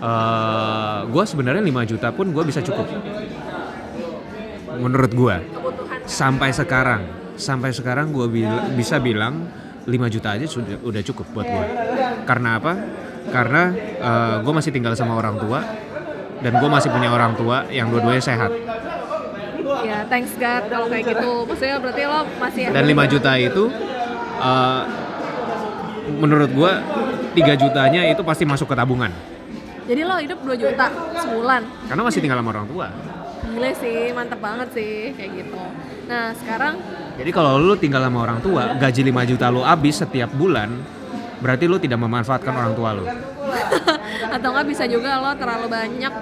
[0.00, 2.88] uh, gue sebenarnya 5 juta pun gue bisa cukup.
[4.78, 5.36] Menurut gue
[6.08, 7.04] sampai sekarang
[7.38, 8.26] sampai sekarang gue
[8.74, 9.46] bisa bilang
[9.84, 11.66] 5 juta aja sudah udah cukup buat gue
[12.26, 12.72] karena apa
[13.28, 13.62] karena
[14.40, 15.60] gue masih tinggal sama orang tua
[16.38, 18.50] dan gue masih punya orang tua yang dua-duanya sehat.
[19.84, 21.30] Ya thanks God kalau kayak gitu.
[21.46, 23.64] Maksudnya berarti lo masih dan 5 juta itu
[24.42, 24.82] eh,
[26.18, 26.72] menurut gue
[27.38, 29.12] 3 jutanya itu pasti masuk ke tabungan.
[29.88, 30.86] Jadi lo hidup 2 juta
[31.22, 31.62] sebulan?
[31.88, 32.86] Karena masih tinggal sama orang tua.
[33.48, 35.60] Gile sih mantep banget sih kayak gitu.
[36.06, 36.74] Nah sekarang?
[37.18, 40.70] Jadi kalau lu tinggal sama orang tua gaji 5 juta lu habis setiap bulan
[41.38, 43.04] berarti lu tidak memanfaatkan orang tua lu?
[44.34, 46.14] Atau nggak bisa juga lo terlalu banyak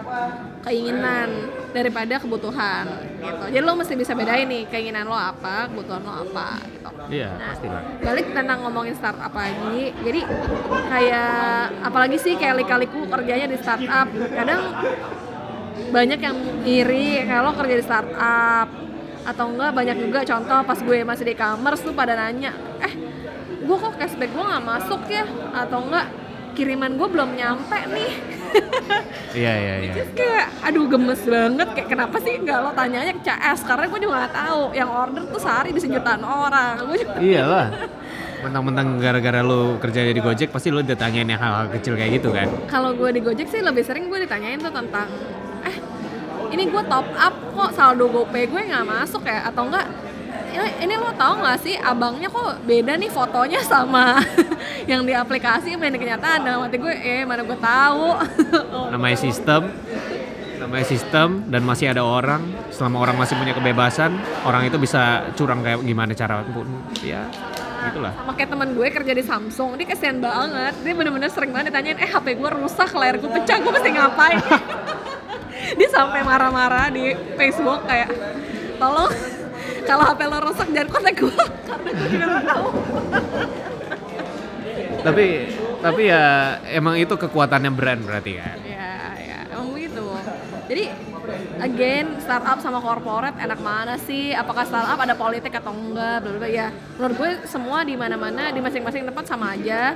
[0.67, 1.29] keinginan
[1.71, 2.87] daripada kebutuhan
[3.23, 3.45] gitu.
[3.55, 6.89] Jadi lo mesti bisa bedain nih keinginan lo apa kebutuhan lo apa gitu.
[7.07, 9.95] Iya Nah, pastilah balik tentang ngomongin startup lagi.
[9.95, 10.21] Jadi
[10.91, 14.61] kayak apalagi sih kayak lika-liku kerjanya di startup kadang
[15.87, 16.37] banyak yang
[16.67, 18.69] iri kalau kerja di startup.
[19.27, 22.95] Atau enggak banyak juga contoh pas gue masih di e-commerce tuh pada nanya eh
[23.67, 25.25] gue kok cashback gue nggak masuk ya?
[25.53, 26.07] Atau enggak
[26.55, 28.13] kiriman gue belum nyampe nih.
[29.37, 29.93] Iya iya iya.
[29.93, 31.69] Terus kayak aduh gemes banget.
[31.77, 34.63] Kayak kenapa sih nggak lo tanyanya ke CS karena gue juga nggak tahu.
[34.73, 36.81] Yang order tuh sehari bisa jutaan orang.
[36.89, 37.67] Gue juga Iyalah.
[38.41, 42.49] Mentang-mentang gara-gara lu kerja di Gojek pasti lu ditanyain yang hal-hal kecil kayak gitu kan.
[42.65, 45.05] kalau gue di Gojek sih lebih sering gue ditanyain tuh tentang
[45.61, 45.77] eh
[46.55, 49.53] ini gue top up kok saldo GoPay gue nggak masuk ya?
[49.53, 49.85] Atau enggak
[50.57, 54.17] ini, ini lo tau gak sih abangnya kok beda nih fotonya sama
[54.91, 58.07] yang di aplikasi yang di kenyataan dalam hati gue eh mana gue tahu
[58.97, 59.69] Namanya sistem.
[60.57, 62.43] Namanya sistem dan masih ada orang.
[62.73, 66.67] Selama orang masih punya kebebasan, orang itu bisa curang kayak gimana cara pun.
[67.05, 67.29] Ya,
[67.93, 68.13] itulah.
[68.19, 71.99] sama kayak teman gue kerja di Samsung dia kesian banget dia bener-bener sering banget ditanyain
[72.03, 74.39] eh HP gue rusak layar gue pecah gue mesti ngapain
[75.79, 78.11] dia sampai marah-marah di Facebook kayak
[78.83, 79.13] tolong
[79.87, 81.31] kalau HP lo rusak jangan kontak gue
[81.71, 82.69] karena gue juga gak tahu.
[85.07, 85.27] Tapi
[85.79, 86.25] tapi ya
[86.75, 88.59] emang itu kekuatannya brand berarti kan.
[88.67, 90.03] ya ya emang begitu.
[90.67, 90.85] Jadi
[91.63, 94.35] again startup sama corporate enak mana sih?
[94.35, 96.27] Apakah startup ada politik atau enggak?
[96.27, 99.95] Bla ya menurut gue semua di mana mana di masing-masing tempat sama aja.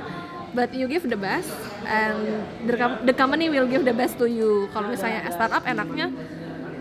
[0.51, 1.47] But you give the best
[1.87, 4.67] and the company will give the best to you.
[4.75, 6.11] Kalau misalnya startup enaknya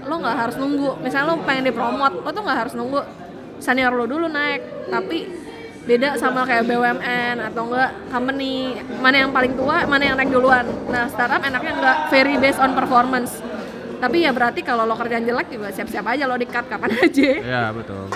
[0.05, 0.91] lo nggak harus nunggu.
[1.01, 3.01] Misalnya lo pengen dipromot lo tuh nggak harus nunggu
[3.59, 4.89] senior lo dulu naik.
[4.89, 5.19] Tapi
[5.81, 8.79] beda sama kayak BUMN atau enggak company.
[9.01, 10.65] Mana yang paling tua mana yang naik duluan.
[10.89, 13.41] Nah startup enaknya enggak very based on performance.
[14.01, 17.31] Tapi ya berarti kalau lo kerjaan jelek juga siap-siap aja lo di cut kapan aja.
[17.41, 18.09] Ya betul.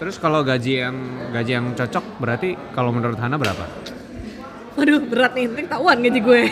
[0.00, 0.96] Terus kalau gaji yang
[1.32, 3.64] gaji yang cocok berarti kalau menurut Hana berapa?
[4.70, 6.42] waduh berat nih nanti ketahuan gaji gue.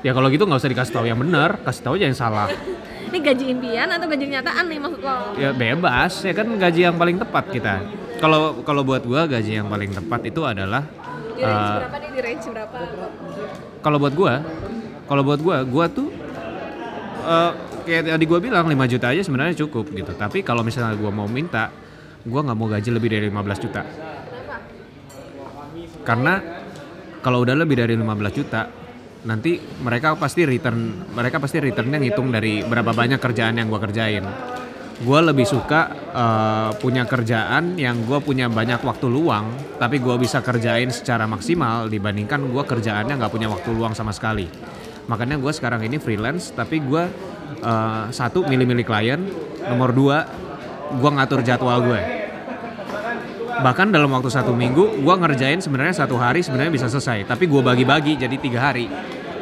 [0.00, 2.48] Ya kalau gitu nggak usah dikasih tahu yang benar, kasih tahu aja yang salah.
[3.14, 6.98] Ini gaji impian atau gaji kenyataan nih maksud lo Ya bebas, ya kan gaji yang
[6.98, 7.74] paling tepat kita.
[8.18, 10.82] Kalau kalau buat gua gaji yang paling tepat itu adalah
[11.38, 12.76] di range eh, berapa nih di range berapa
[13.84, 14.34] kalau buat gua,
[15.06, 16.10] kalau buat gua, gua tuh
[17.22, 17.50] eh,
[17.86, 20.10] kayak tadi gua bilang 5 juta aja sebenarnya cukup gitu.
[20.10, 21.70] Tapi kalau misalnya gua mau minta,
[22.26, 23.82] gua nggak mau gaji lebih dari 15 juta.
[23.86, 24.56] Kenapa?
[26.02, 26.34] Karena
[27.22, 28.83] kalau udah lebih dari 15 juta,
[29.24, 34.24] nanti mereka pasti return, mereka pasti returnnya ngitung dari berapa banyak kerjaan yang gua kerjain.
[35.02, 39.50] Gua lebih suka eh, punya kerjaan yang gua punya banyak waktu luang,
[39.80, 44.46] tapi gua bisa kerjain secara maksimal dibandingkan gua kerjaannya nggak punya waktu luang sama sekali.
[45.10, 47.08] Makanya gua sekarang ini freelance, tapi gua
[47.58, 49.20] eh, satu milih-milih klien,
[49.66, 50.28] nomor dua
[51.00, 52.23] gua ngatur jadwal gue
[53.62, 57.28] bahkan dalam waktu satu minggu gue ngerjain sebenarnya satu hari sebenarnya bisa selesai.
[57.28, 58.90] Tapi gue bagi-bagi jadi tiga hari.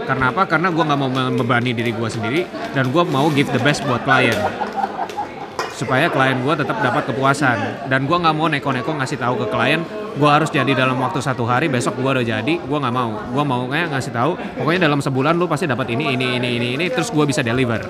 [0.03, 0.45] Karena apa?
[0.51, 2.41] Karena gue nggak mau membebani diri gue sendiri
[2.75, 4.35] dan gue mau give the best buat klien.
[5.73, 7.89] Supaya klien gue tetap dapat kepuasan.
[7.89, 9.81] Dan gue nggak mau neko-neko ngasih tahu ke klien
[10.13, 13.17] gue harus jadi dalam waktu satu hari besok gue udah jadi gue nggak mau.
[13.33, 16.69] Gue mau kayak ngasih tahu pokoknya dalam sebulan lu pasti dapat ini ini ini ini
[16.77, 17.81] ini terus gue bisa deliver.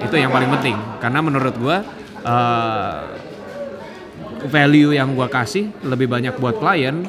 [0.00, 0.76] Itu yang paling penting.
[1.04, 1.76] Karena menurut gue
[2.24, 2.94] eh,
[4.48, 7.04] value yang gue kasih lebih banyak buat klien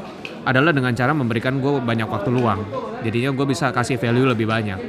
[0.46, 2.62] adalah dengan cara memberikan gue banyak waktu luang.
[3.02, 4.80] Jadinya gue bisa kasih value lebih banyak.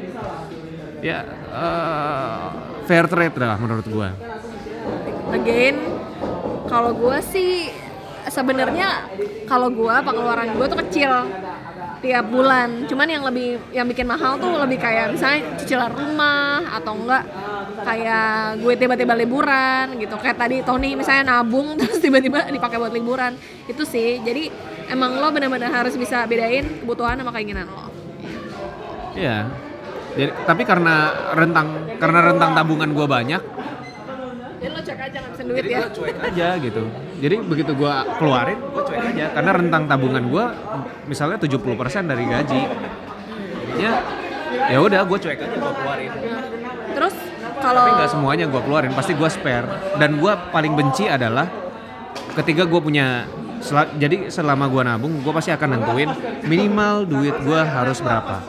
[1.01, 2.47] Ya eh,
[2.87, 4.09] fair trade lah menurut gue
[5.35, 5.77] again
[6.71, 7.71] kalau gue sih
[8.31, 9.11] sebenarnya
[9.51, 11.13] kalau gue pengeluaran gue tuh kecil
[12.07, 12.87] tiap bulan.
[12.87, 17.25] Cuman yang lebih yang bikin mahal tuh lebih kayak misalnya cicilan rumah atau enggak
[17.83, 20.15] kayak gue tiba-tiba liburan gitu.
[20.23, 23.35] Kayak tadi Tony misalnya nabung terus tiba-tiba dipakai buat liburan.
[23.67, 24.23] Itu sih.
[24.23, 24.49] Jadi
[24.87, 27.91] emang lo benar-benar harus bisa bedain kebutuhan sama keinginan lo.
[29.19, 29.51] Iya.
[30.17, 33.43] Jadi, tapi karena rentang karena rentang tabungan gue banyak,
[34.57, 35.81] jadi lo cek aja ngabisin duit ya.
[35.93, 36.83] cuek aja gitu.
[37.17, 39.27] Jadi begitu gue keluarin, gue cuek aja.
[39.33, 40.45] Karena rentang tabungan gue
[41.09, 41.65] misalnya 70%
[42.05, 42.63] dari gaji.
[43.77, 43.93] Ya,
[44.73, 46.13] ya udah gue cuek aja gue keluarin.
[46.97, 47.13] terus
[47.61, 49.97] kalau Tapi nggak semuanya gue keluarin, pasti gue spare.
[49.97, 51.49] Dan gue paling benci adalah
[52.37, 53.25] ketika gue punya
[53.61, 56.09] sel- jadi selama gue nabung, gue pasti akan nentuin
[56.45, 58.45] minimal duit gue harus berapa.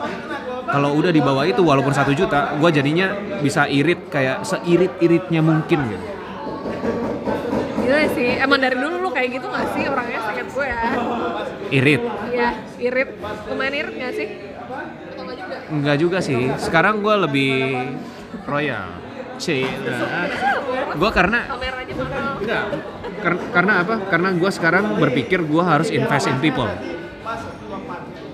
[0.68, 5.80] Kalau udah di bawah itu walaupun satu juta, gue jadinya bisa irit kayak seirit-iritnya mungkin
[5.88, 6.06] gitu.
[8.48, 10.80] Emang dari dulu lu kayak gitu gak sih orangnya sakit gue ya?
[11.68, 12.48] Irit, Iya,
[12.80, 13.08] irit.
[13.46, 14.28] Lumayan irit gak sih?
[15.12, 15.56] Enggak juga?
[15.68, 16.40] enggak juga sih.
[16.56, 17.52] Sekarang gue lebih
[18.42, 18.88] royal.
[19.36, 19.94] Cina.
[20.96, 22.40] Gue karena Kameranya mahal.
[22.40, 22.64] Enggak.
[23.18, 23.94] Kar- karena apa?
[24.08, 26.66] Karena gue sekarang berpikir gue harus invest in people.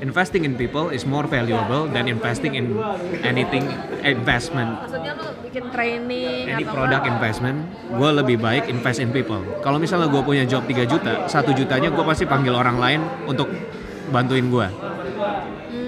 [0.04, 2.76] Investing in people is more valuable than investing in
[3.24, 3.64] anything
[4.04, 4.84] investment.
[4.84, 7.12] Maksudnya lu bikin training Any atau product apa?
[7.16, 9.40] investment, gue lebih baik invest in people.
[9.64, 13.48] Kalau misalnya gue punya job 3 juta, satu jutanya gue pasti panggil orang lain untuk
[14.12, 14.68] bantuin gue.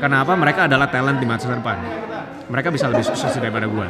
[0.01, 0.33] Karena apa?
[0.33, 1.77] Mereka adalah talent di masa depan.
[2.47, 3.87] mereka bisa lebih sukses daripada gue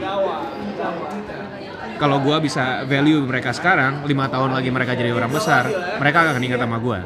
[1.96, 5.68] kalau gue bisa value mereka sekarang lima tahun lagi mereka jadi orang besar
[6.00, 6.98] mereka akan ingat sama gue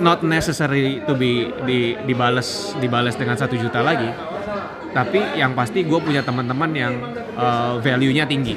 [0.00, 4.08] not necessary to be di, dibales dibales dengan satu juta lagi.
[4.92, 6.94] Tapi yang pasti gue punya teman-teman yang
[7.36, 8.56] uh, value-nya tinggi.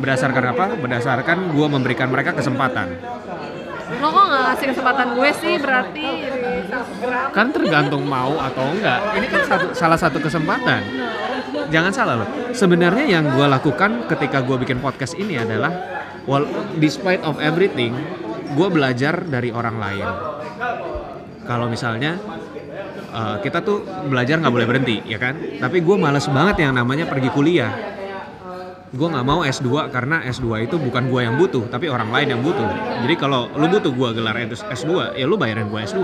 [0.00, 0.66] Berdasarkan apa?
[0.80, 2.96] Berdasarkan gue memberikan mereka kesempatan.
[4.00, 5.54] Lo kok nggak ngasih kesempatan gue sih?
[5.60, 6.06] Berarti
[7.36, 9.00] kan tergantung mau atau enggak.
[9.20, 10.80] Ini kan satu, salah satu kesempatan.
[11.68, 12.28] Jangan salah loh.
[12.56, 15.70] Sebenarnya yang gue lakukan ketika gue bikin podcast ini adalah
[16.24, 16.48] well,
[16.80, 17.92] despite of everything
[18.54, 20.06] gue belajar dari orang lain.
[21.44, 22.16] Kalau misalnya
[23.12, 25.36] uh, kita tuh belajar nggak boleh berhenti ya kan?
[25.36, 27.72] Tapi gue males banget yang namanya pergi kuliah.
[28.94, 32.40] Gue nggak mau S2 karena S2 itu bukan gue yang butuh tapi orang lain yang
[32.40, 32.70] butuh.
[33.04, 36.00] Jadi kalau lu butuh gue gelar S2 ya lu bayarin gue S2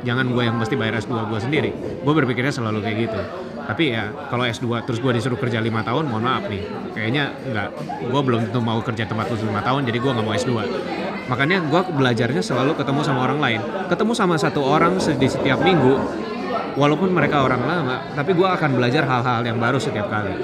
[0.00, 1.70] jangan gue yang mesti bayar S2 gue sendiri.
[2.00, 3.20] Gue berpikirnya selalu kayak gitu.
[3.60, 6.62] Tapi ya kalau S2 terus gue disuruh kerja lima tahun mohon maaf nih.
[6.94, 7.68] Kayaknya nggak
[8.08, 10.50] gue belum tentu mau kerja tempat lu lima tahun jadi gue nggak mau S2
[11.30, 13.60] makanya gue belajarnya selalu ketemu sama orang lain.
[13.86, 15.94] Ketemu sama satu orang di setiap minggu
[16.74, 20.34] walaupun mereka orang lama tapi gue akan belajar hal-hal yang baru setiap kali.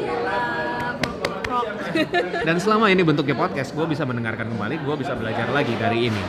[2.46, 6.22] Dan selama ini bentuknya podcast gue bisa mendengarkan kembali gue bisa belajar lagi dari ini.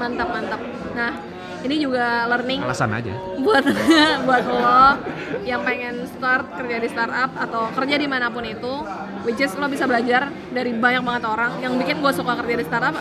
[0.00, 0.60] Mantap mantap.
[0.96, 1.12] Nah
[1.66, 3.14] ini juga learning alasan aja.
[3.42, 3.64] buat
[4.26, 4.84] buat lo
[5.42, 8.74] yang pengen start kerja di startup atau kerja di mana pun itu
[9.26, 12.64] which is lo bisa belajar dari banyak banget orang yang bikin gue suka kerja di
[12.66, 12.94] startup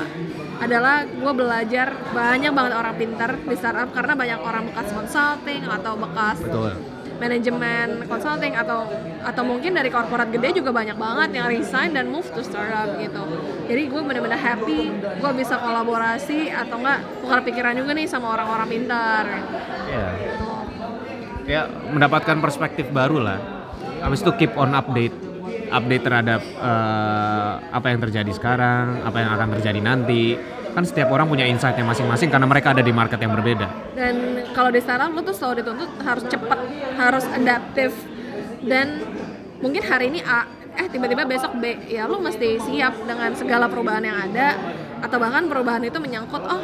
[0.58, 5.94] adalah gue belajar banyak banget orang pintar di startup karena banyak orang bekas consulting atau
[5.94, 6.74] bekas betul.
[7.22, 8.90] manajemen consulting atau
[9.22, 13.22] atau mungkin dari korporat gede juga banyak banget yang resign dan move to startup gitu.
[13.70, 18.68] Jadi gue bener-bener happy gue bisa kolaborasi atau enggak tukar pikiran juga nih sama orang-orang
[18.70, 19.26] pintar.
[19.90, 20.08] Ya
[21.48, 21.62] ya
[21.94, 23.40] mendapatkan perspektif baru lah.
[24.02, 25.27] Habis itu keep on update
[25.70, 30.38] update terhadap uh, apa yang terjadi sekarang apa yang akan terjadi nanti.
[30.78, 33.98] Kan setiap orang punya insightnya masing-masing karena mereka ada di market yang berbeda.
[33.98, 36.60] Dan kalau di startup lo tuh selalu dituntut harus cepat
[37.02, 37.92] harus adaptif.
[38.62, 39.02] Dan
[39.58, 40.46] mungkin hari ini A
[40.78, 44.54] eh tiba-tiba besok B ya lo mesti siap dengan segala perubahan yang ada.
[45.02, 46.62] Atau bahkan perubahan itu menyangkut oh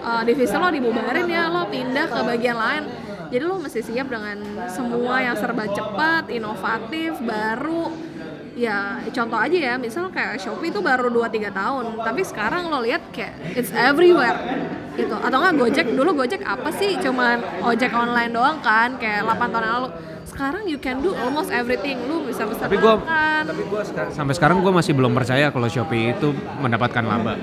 [0.00, 2.84] uh, divisi lo dibubarin ya lo pindah ke bagian lain.
[3.28, 4.40] Jadi lo mesti siap dengan
[4.72, 7.92] semua yang serba cepat inovatif baru
[8.54, 13.02] ya contoh aja ya misal kayak Shopee itu baru 2-3 tahun tapi sekarang lo lihat
[13.10, 14.38] kayak it's everywhere
[14.94, 15.14] gitu.
[15.18, 16.96] Atau enggak Gojek dulu Gojek apa sih?
[17.02, 19.88] Cuman ojek online doang kan kayak 8 tahun lalu.
[20.24, 21.98] Sekarang you can do almost everything.
[22.06, 23.42] Lu bisa pesan tapi gua makan.
[23.50, 26.30] tapi gua sampai sekarang gue masih belum percaya kalau Shopee itu
[26.62, 27.34] mendapatkan laba.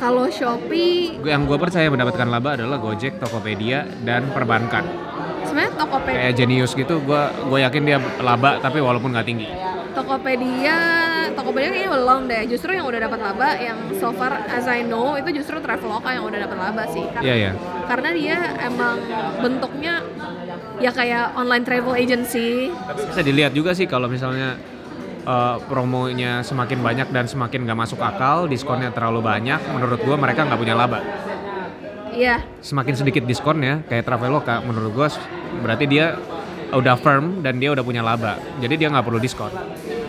[0.00, 5.09] Kalau Shopee yang gue percaya mendapatkan laba adalah Gojek, Tokopedia, dan perbankan.
[5.50, 9.48] Sebenarnya Tokopedia Kayak Genius gitu, gue gue yakin dia laba tapi walaupun nggak tinggi.
[9.90, 10.78] Tokopedia
[11.30, 15.14] Tokopedia kayaknya belum deh justru yang udah dapat laba yang so far as I know
[15.14, 17.52] itu justru Traveloka yang udah dapat laba sih karena, Iya ya.
[17.86, 18.96] karena dia emang
[19.38, 19.94] bentuknya
[20.78, 24.54] ya kayak online travel agency Bisa dilihat juga sih kalau misalnya
[25.22, 30.46] eh, promonya semakin banyak dan semakin nggak masuk akal, diskonnya terlalu banyak, menurut gue mereka
[30.46, 31.02] nggak punya laba.
[32.10, 35.08] iya Semakin sedikit diskonnya, kayak Traveloka, menurut gue
[35.58, 36.14] berarti dia
[36.70, 38.38] udah firm dan dia udah punya laba.
[38.62, 39.50] Jadi dia nggak perlu diskon.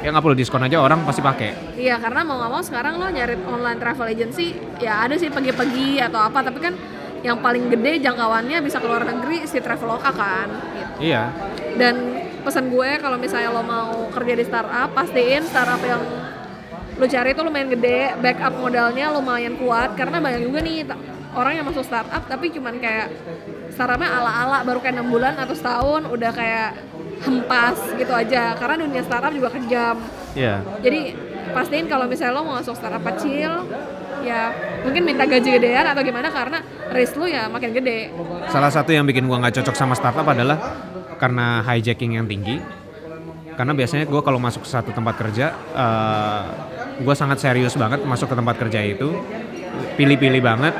[0.02, 1.78] Dia nggak perlu diskon aja orang pasti pakai.
[1.78, 6.02] Iya karena mau nggak mau sekarang lo nyari online travel agency ya ada sih pergi-pergi
[6.06, 6.74] atau apa tapi kan
[7.22, 11.14] yang paling gede jangkauannya bisa keluar negeri si Traveloka kan gitu.
[11.14, 11.30] Iya.
[11.78, 16.02] Dan pesan gue kalau misalnya lo mau kerja di startup pastiin startup yang
[16.98, 20.86] lo cari itu lumayan gede, backup modalnya lumayan kuat karena banyak juga nih
[21.32, 23.08] orang yang masuk startup tapi cuman kayak
[23.72, 26.70] startupnya ala-ala baru kayak enam bulan atau setahun udah kayak
[27.24, 28.56] hempas gitu aja.
[28.58, 29.98] Karena dunia startup juga kejam.
[30.32, 30.64] Iya.
[30.80, 31.12] jadi
[31.52, 33.68] pastiin kalau misalnya lo mau masuk startup kecil
[34.24, 34.56] ya
[34.88, 36.64] mungkin minta gaji gedean atau gimana karena
[36.96, 38.16] risk lo ya makin gede.
[38.48, 40.56] Salah satu yang bikin gua nggak cocok sama startup adalah
[41.20, 42.64] karena hijacking yang tinggi.
[43.52, 46.44] Karena biasanya gua kalau masuk ke satu tempat kerja, eh
[47.02, 49.10] gue sangat serius banget masuk ke tempat kerja itu,
[49.98, 50.74] pilih-pilih banget,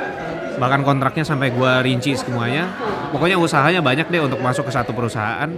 [0.56, 2.68] bahkan kontraknya sampai gua rinci semuanya.
[3.12, 5.52] Pokoknya usahanya banyak deh untuk masuk ke satu perusahaan.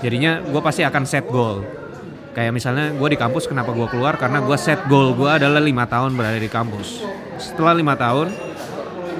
[0.00, 1.60] Jadinya gue pasti akan set goal.
[2.32, 5.84] Kayak misalnya gue di kampus kenapa gue keluar karena gue set goal gue adalah lima
[5.84, 7.04] tahun berada di kampus.
[7.36, 8.32] Setelah lima tahun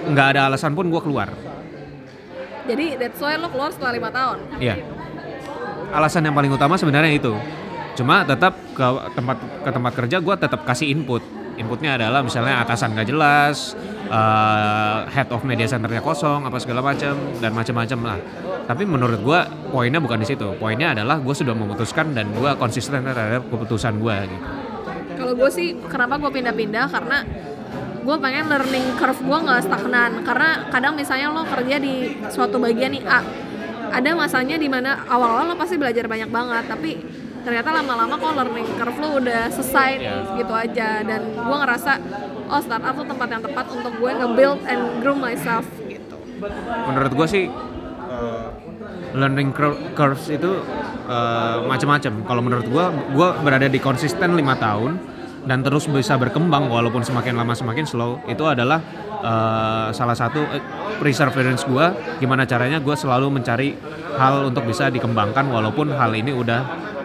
[0.08, 1.28] nggak ada alasan pun gue keluar.
[2.70, 4.78] jadi that's why lo keluar setelah lima tahun Iya.
[5.90, 7.34] Alasan yang paling utama sebenarnya itu.
[7.98, 8.86] Cuma tetap ke
[9.18, 11.18] tempat ke tempat kerja gue tetap kasih input.
[11.58, 13.74] Inputnya adalah misalnya atasan gak jelas,
[14.06, 18.18] eh, head of media centernya kosong apa segala macam dan macam-macam lah.
[18.70, 19.40] Tapi menurut gue
[19.74, 20.54] poinnya bukan di situ.
[20.54, 24.46] Poinnya adalah gue sudah memutuskan dan gue konsisten terhadap keputusan gue gitu.
[25.18, 26.86] Kalau gue sih kenapa gue pindah-pindah?
[26.86, 27.26] Karena
[28.00, 30.22] gue pengen learning curve gue nggak stagnan.
[30.22, 33.20] Karena kadang misalnya lo kerja di suatu bagian nih A
[33.90, 36.64] ada masanya di mana awal-awal lo pasti belajar banyak banget.
[36.70, 36.90] Tapi
[37.40, 40.14] ternyata lama-lama kok learning curve lo udah selesai Iya.
[40.36, 41.92] gitu aja dan gue ngerasa
[42.46, 46.16] oh startup tuh tempat yang tepat untuk gue nge-build and grow myself gitu
[46.86, 47.44] menurut gue sih
[48.06, 48.46] eh,
[49.12, 50.50] learning cur- curves itu
[51.04, 52.12] eh, macam-macam.
[52.22, 55.02] Kalau menurut gue, gue berada di konsisten lima tahun
[55.40, 58.22] dan terus bisa berkembang walaupun semakin lama semakin slow.
[58.24, 58.78] Itu adalah
[59.18, 60.62] eh, salah satu eh,
[60.96, 61.86] perseverance gue.
[62.18, 63.74] Gimana caranya gue selalu mencari
[64.14, 66.60] hal untuk bisa dikembangkan walaupun hal ini udah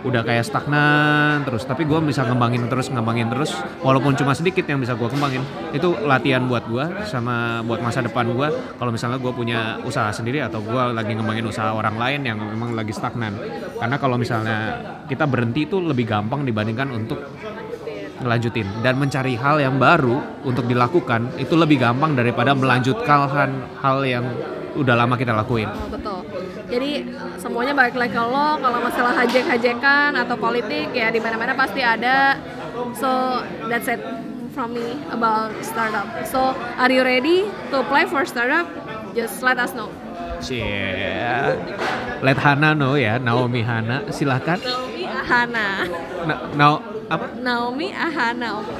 [0.05, 1.65] udah kayak stagnan terus.
[1.65, 3.51] Tapi gue bisa ngembangin terus ngembangin terus.
[3.81, 5.41] Walaupun cuma sedikit yang bisa gue kembangin.
[5.73, 8.47] Itu latihan buat gue sama buat masa depan gue
[8.77, 12.77] kalau misalnya gue punya usaha sendiri atau gue lagi ngembangin usaha orang lain yang memang
[12.77, 13.33] lagi stagnan.
[13.81, 14.57] Karena kalau misalnya
[15.09, 17.19] kita berhenti itu lebih gampang dibandingkan untuk
[18.21, 18.67] ngelanjutin.
[18.79, 24.25] Dan mencari hal yang baru untuk dilakukan itu lebih gampang daripada melanjutkan hal- hal yang
[24.75, 25.67] udah lama kita lakuin.
[25.71, 26.14] Oh, betul.
[26.75, 26.91] Jadi
[27.39, 28.59] semuanya balik lagi ke lo.
[28.59, 32.35] Kalau masalah hajek-hajekan atau politik ya di mana-mana pasti ada.
[32.99, 33.39] So
[33.71, 34.03] that's it
[34.51, 36.03] from me about startup.
[36.27, 38.67] So are you ready to apply for startup?
[39.15, 39.87] Just let us know.
[40.43, 41.55] Cie.
[42.19, 44.59] Let Hana know ya, Naomi Hana, silakan.
[44.59, 45.67] Naomi Ahana.
[46.27, 47.25] Na, Nao- apa?
[47.39, 48.75] Naomi Ahana, oke.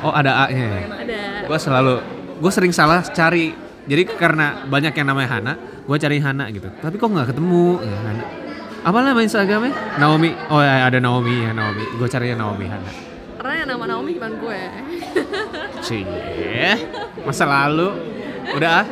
[0.00, 0.84] Oh ada A-nya ya.
[1.04, 1.22] Ada.
[1.44, 1.94] Gue selalu,
[2.40, 3.52] gue sering salah cari.
[3.84, 5.52] Jadi karena banyak yang namanya Hana,
[5.84, 6.68] gue cari Hana gitu.
[6.80, 8.24] Tapi kok nggak ketemu ya, Hana.
[8.84, 9.72] Apa nama Instagramnya?
[9.96, 10.36] Naomi.
[10.52, 11.84] Oh ya ada Naomi ya Naomi.
[11.96, 12.90] Gue carinya Naomi Hana.
[13.40, 14.60] Karena yang nama Naomi cuma gue.
[15.84, 16.76] Cie.
[17.24, 17.92] Masa lalu.
[18.56, 18.86] Udah ah?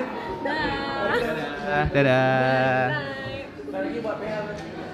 [0.45, 1.84] Dah.
[1.93, 2.88] Dadah.
[3.72, 4.72] Dah.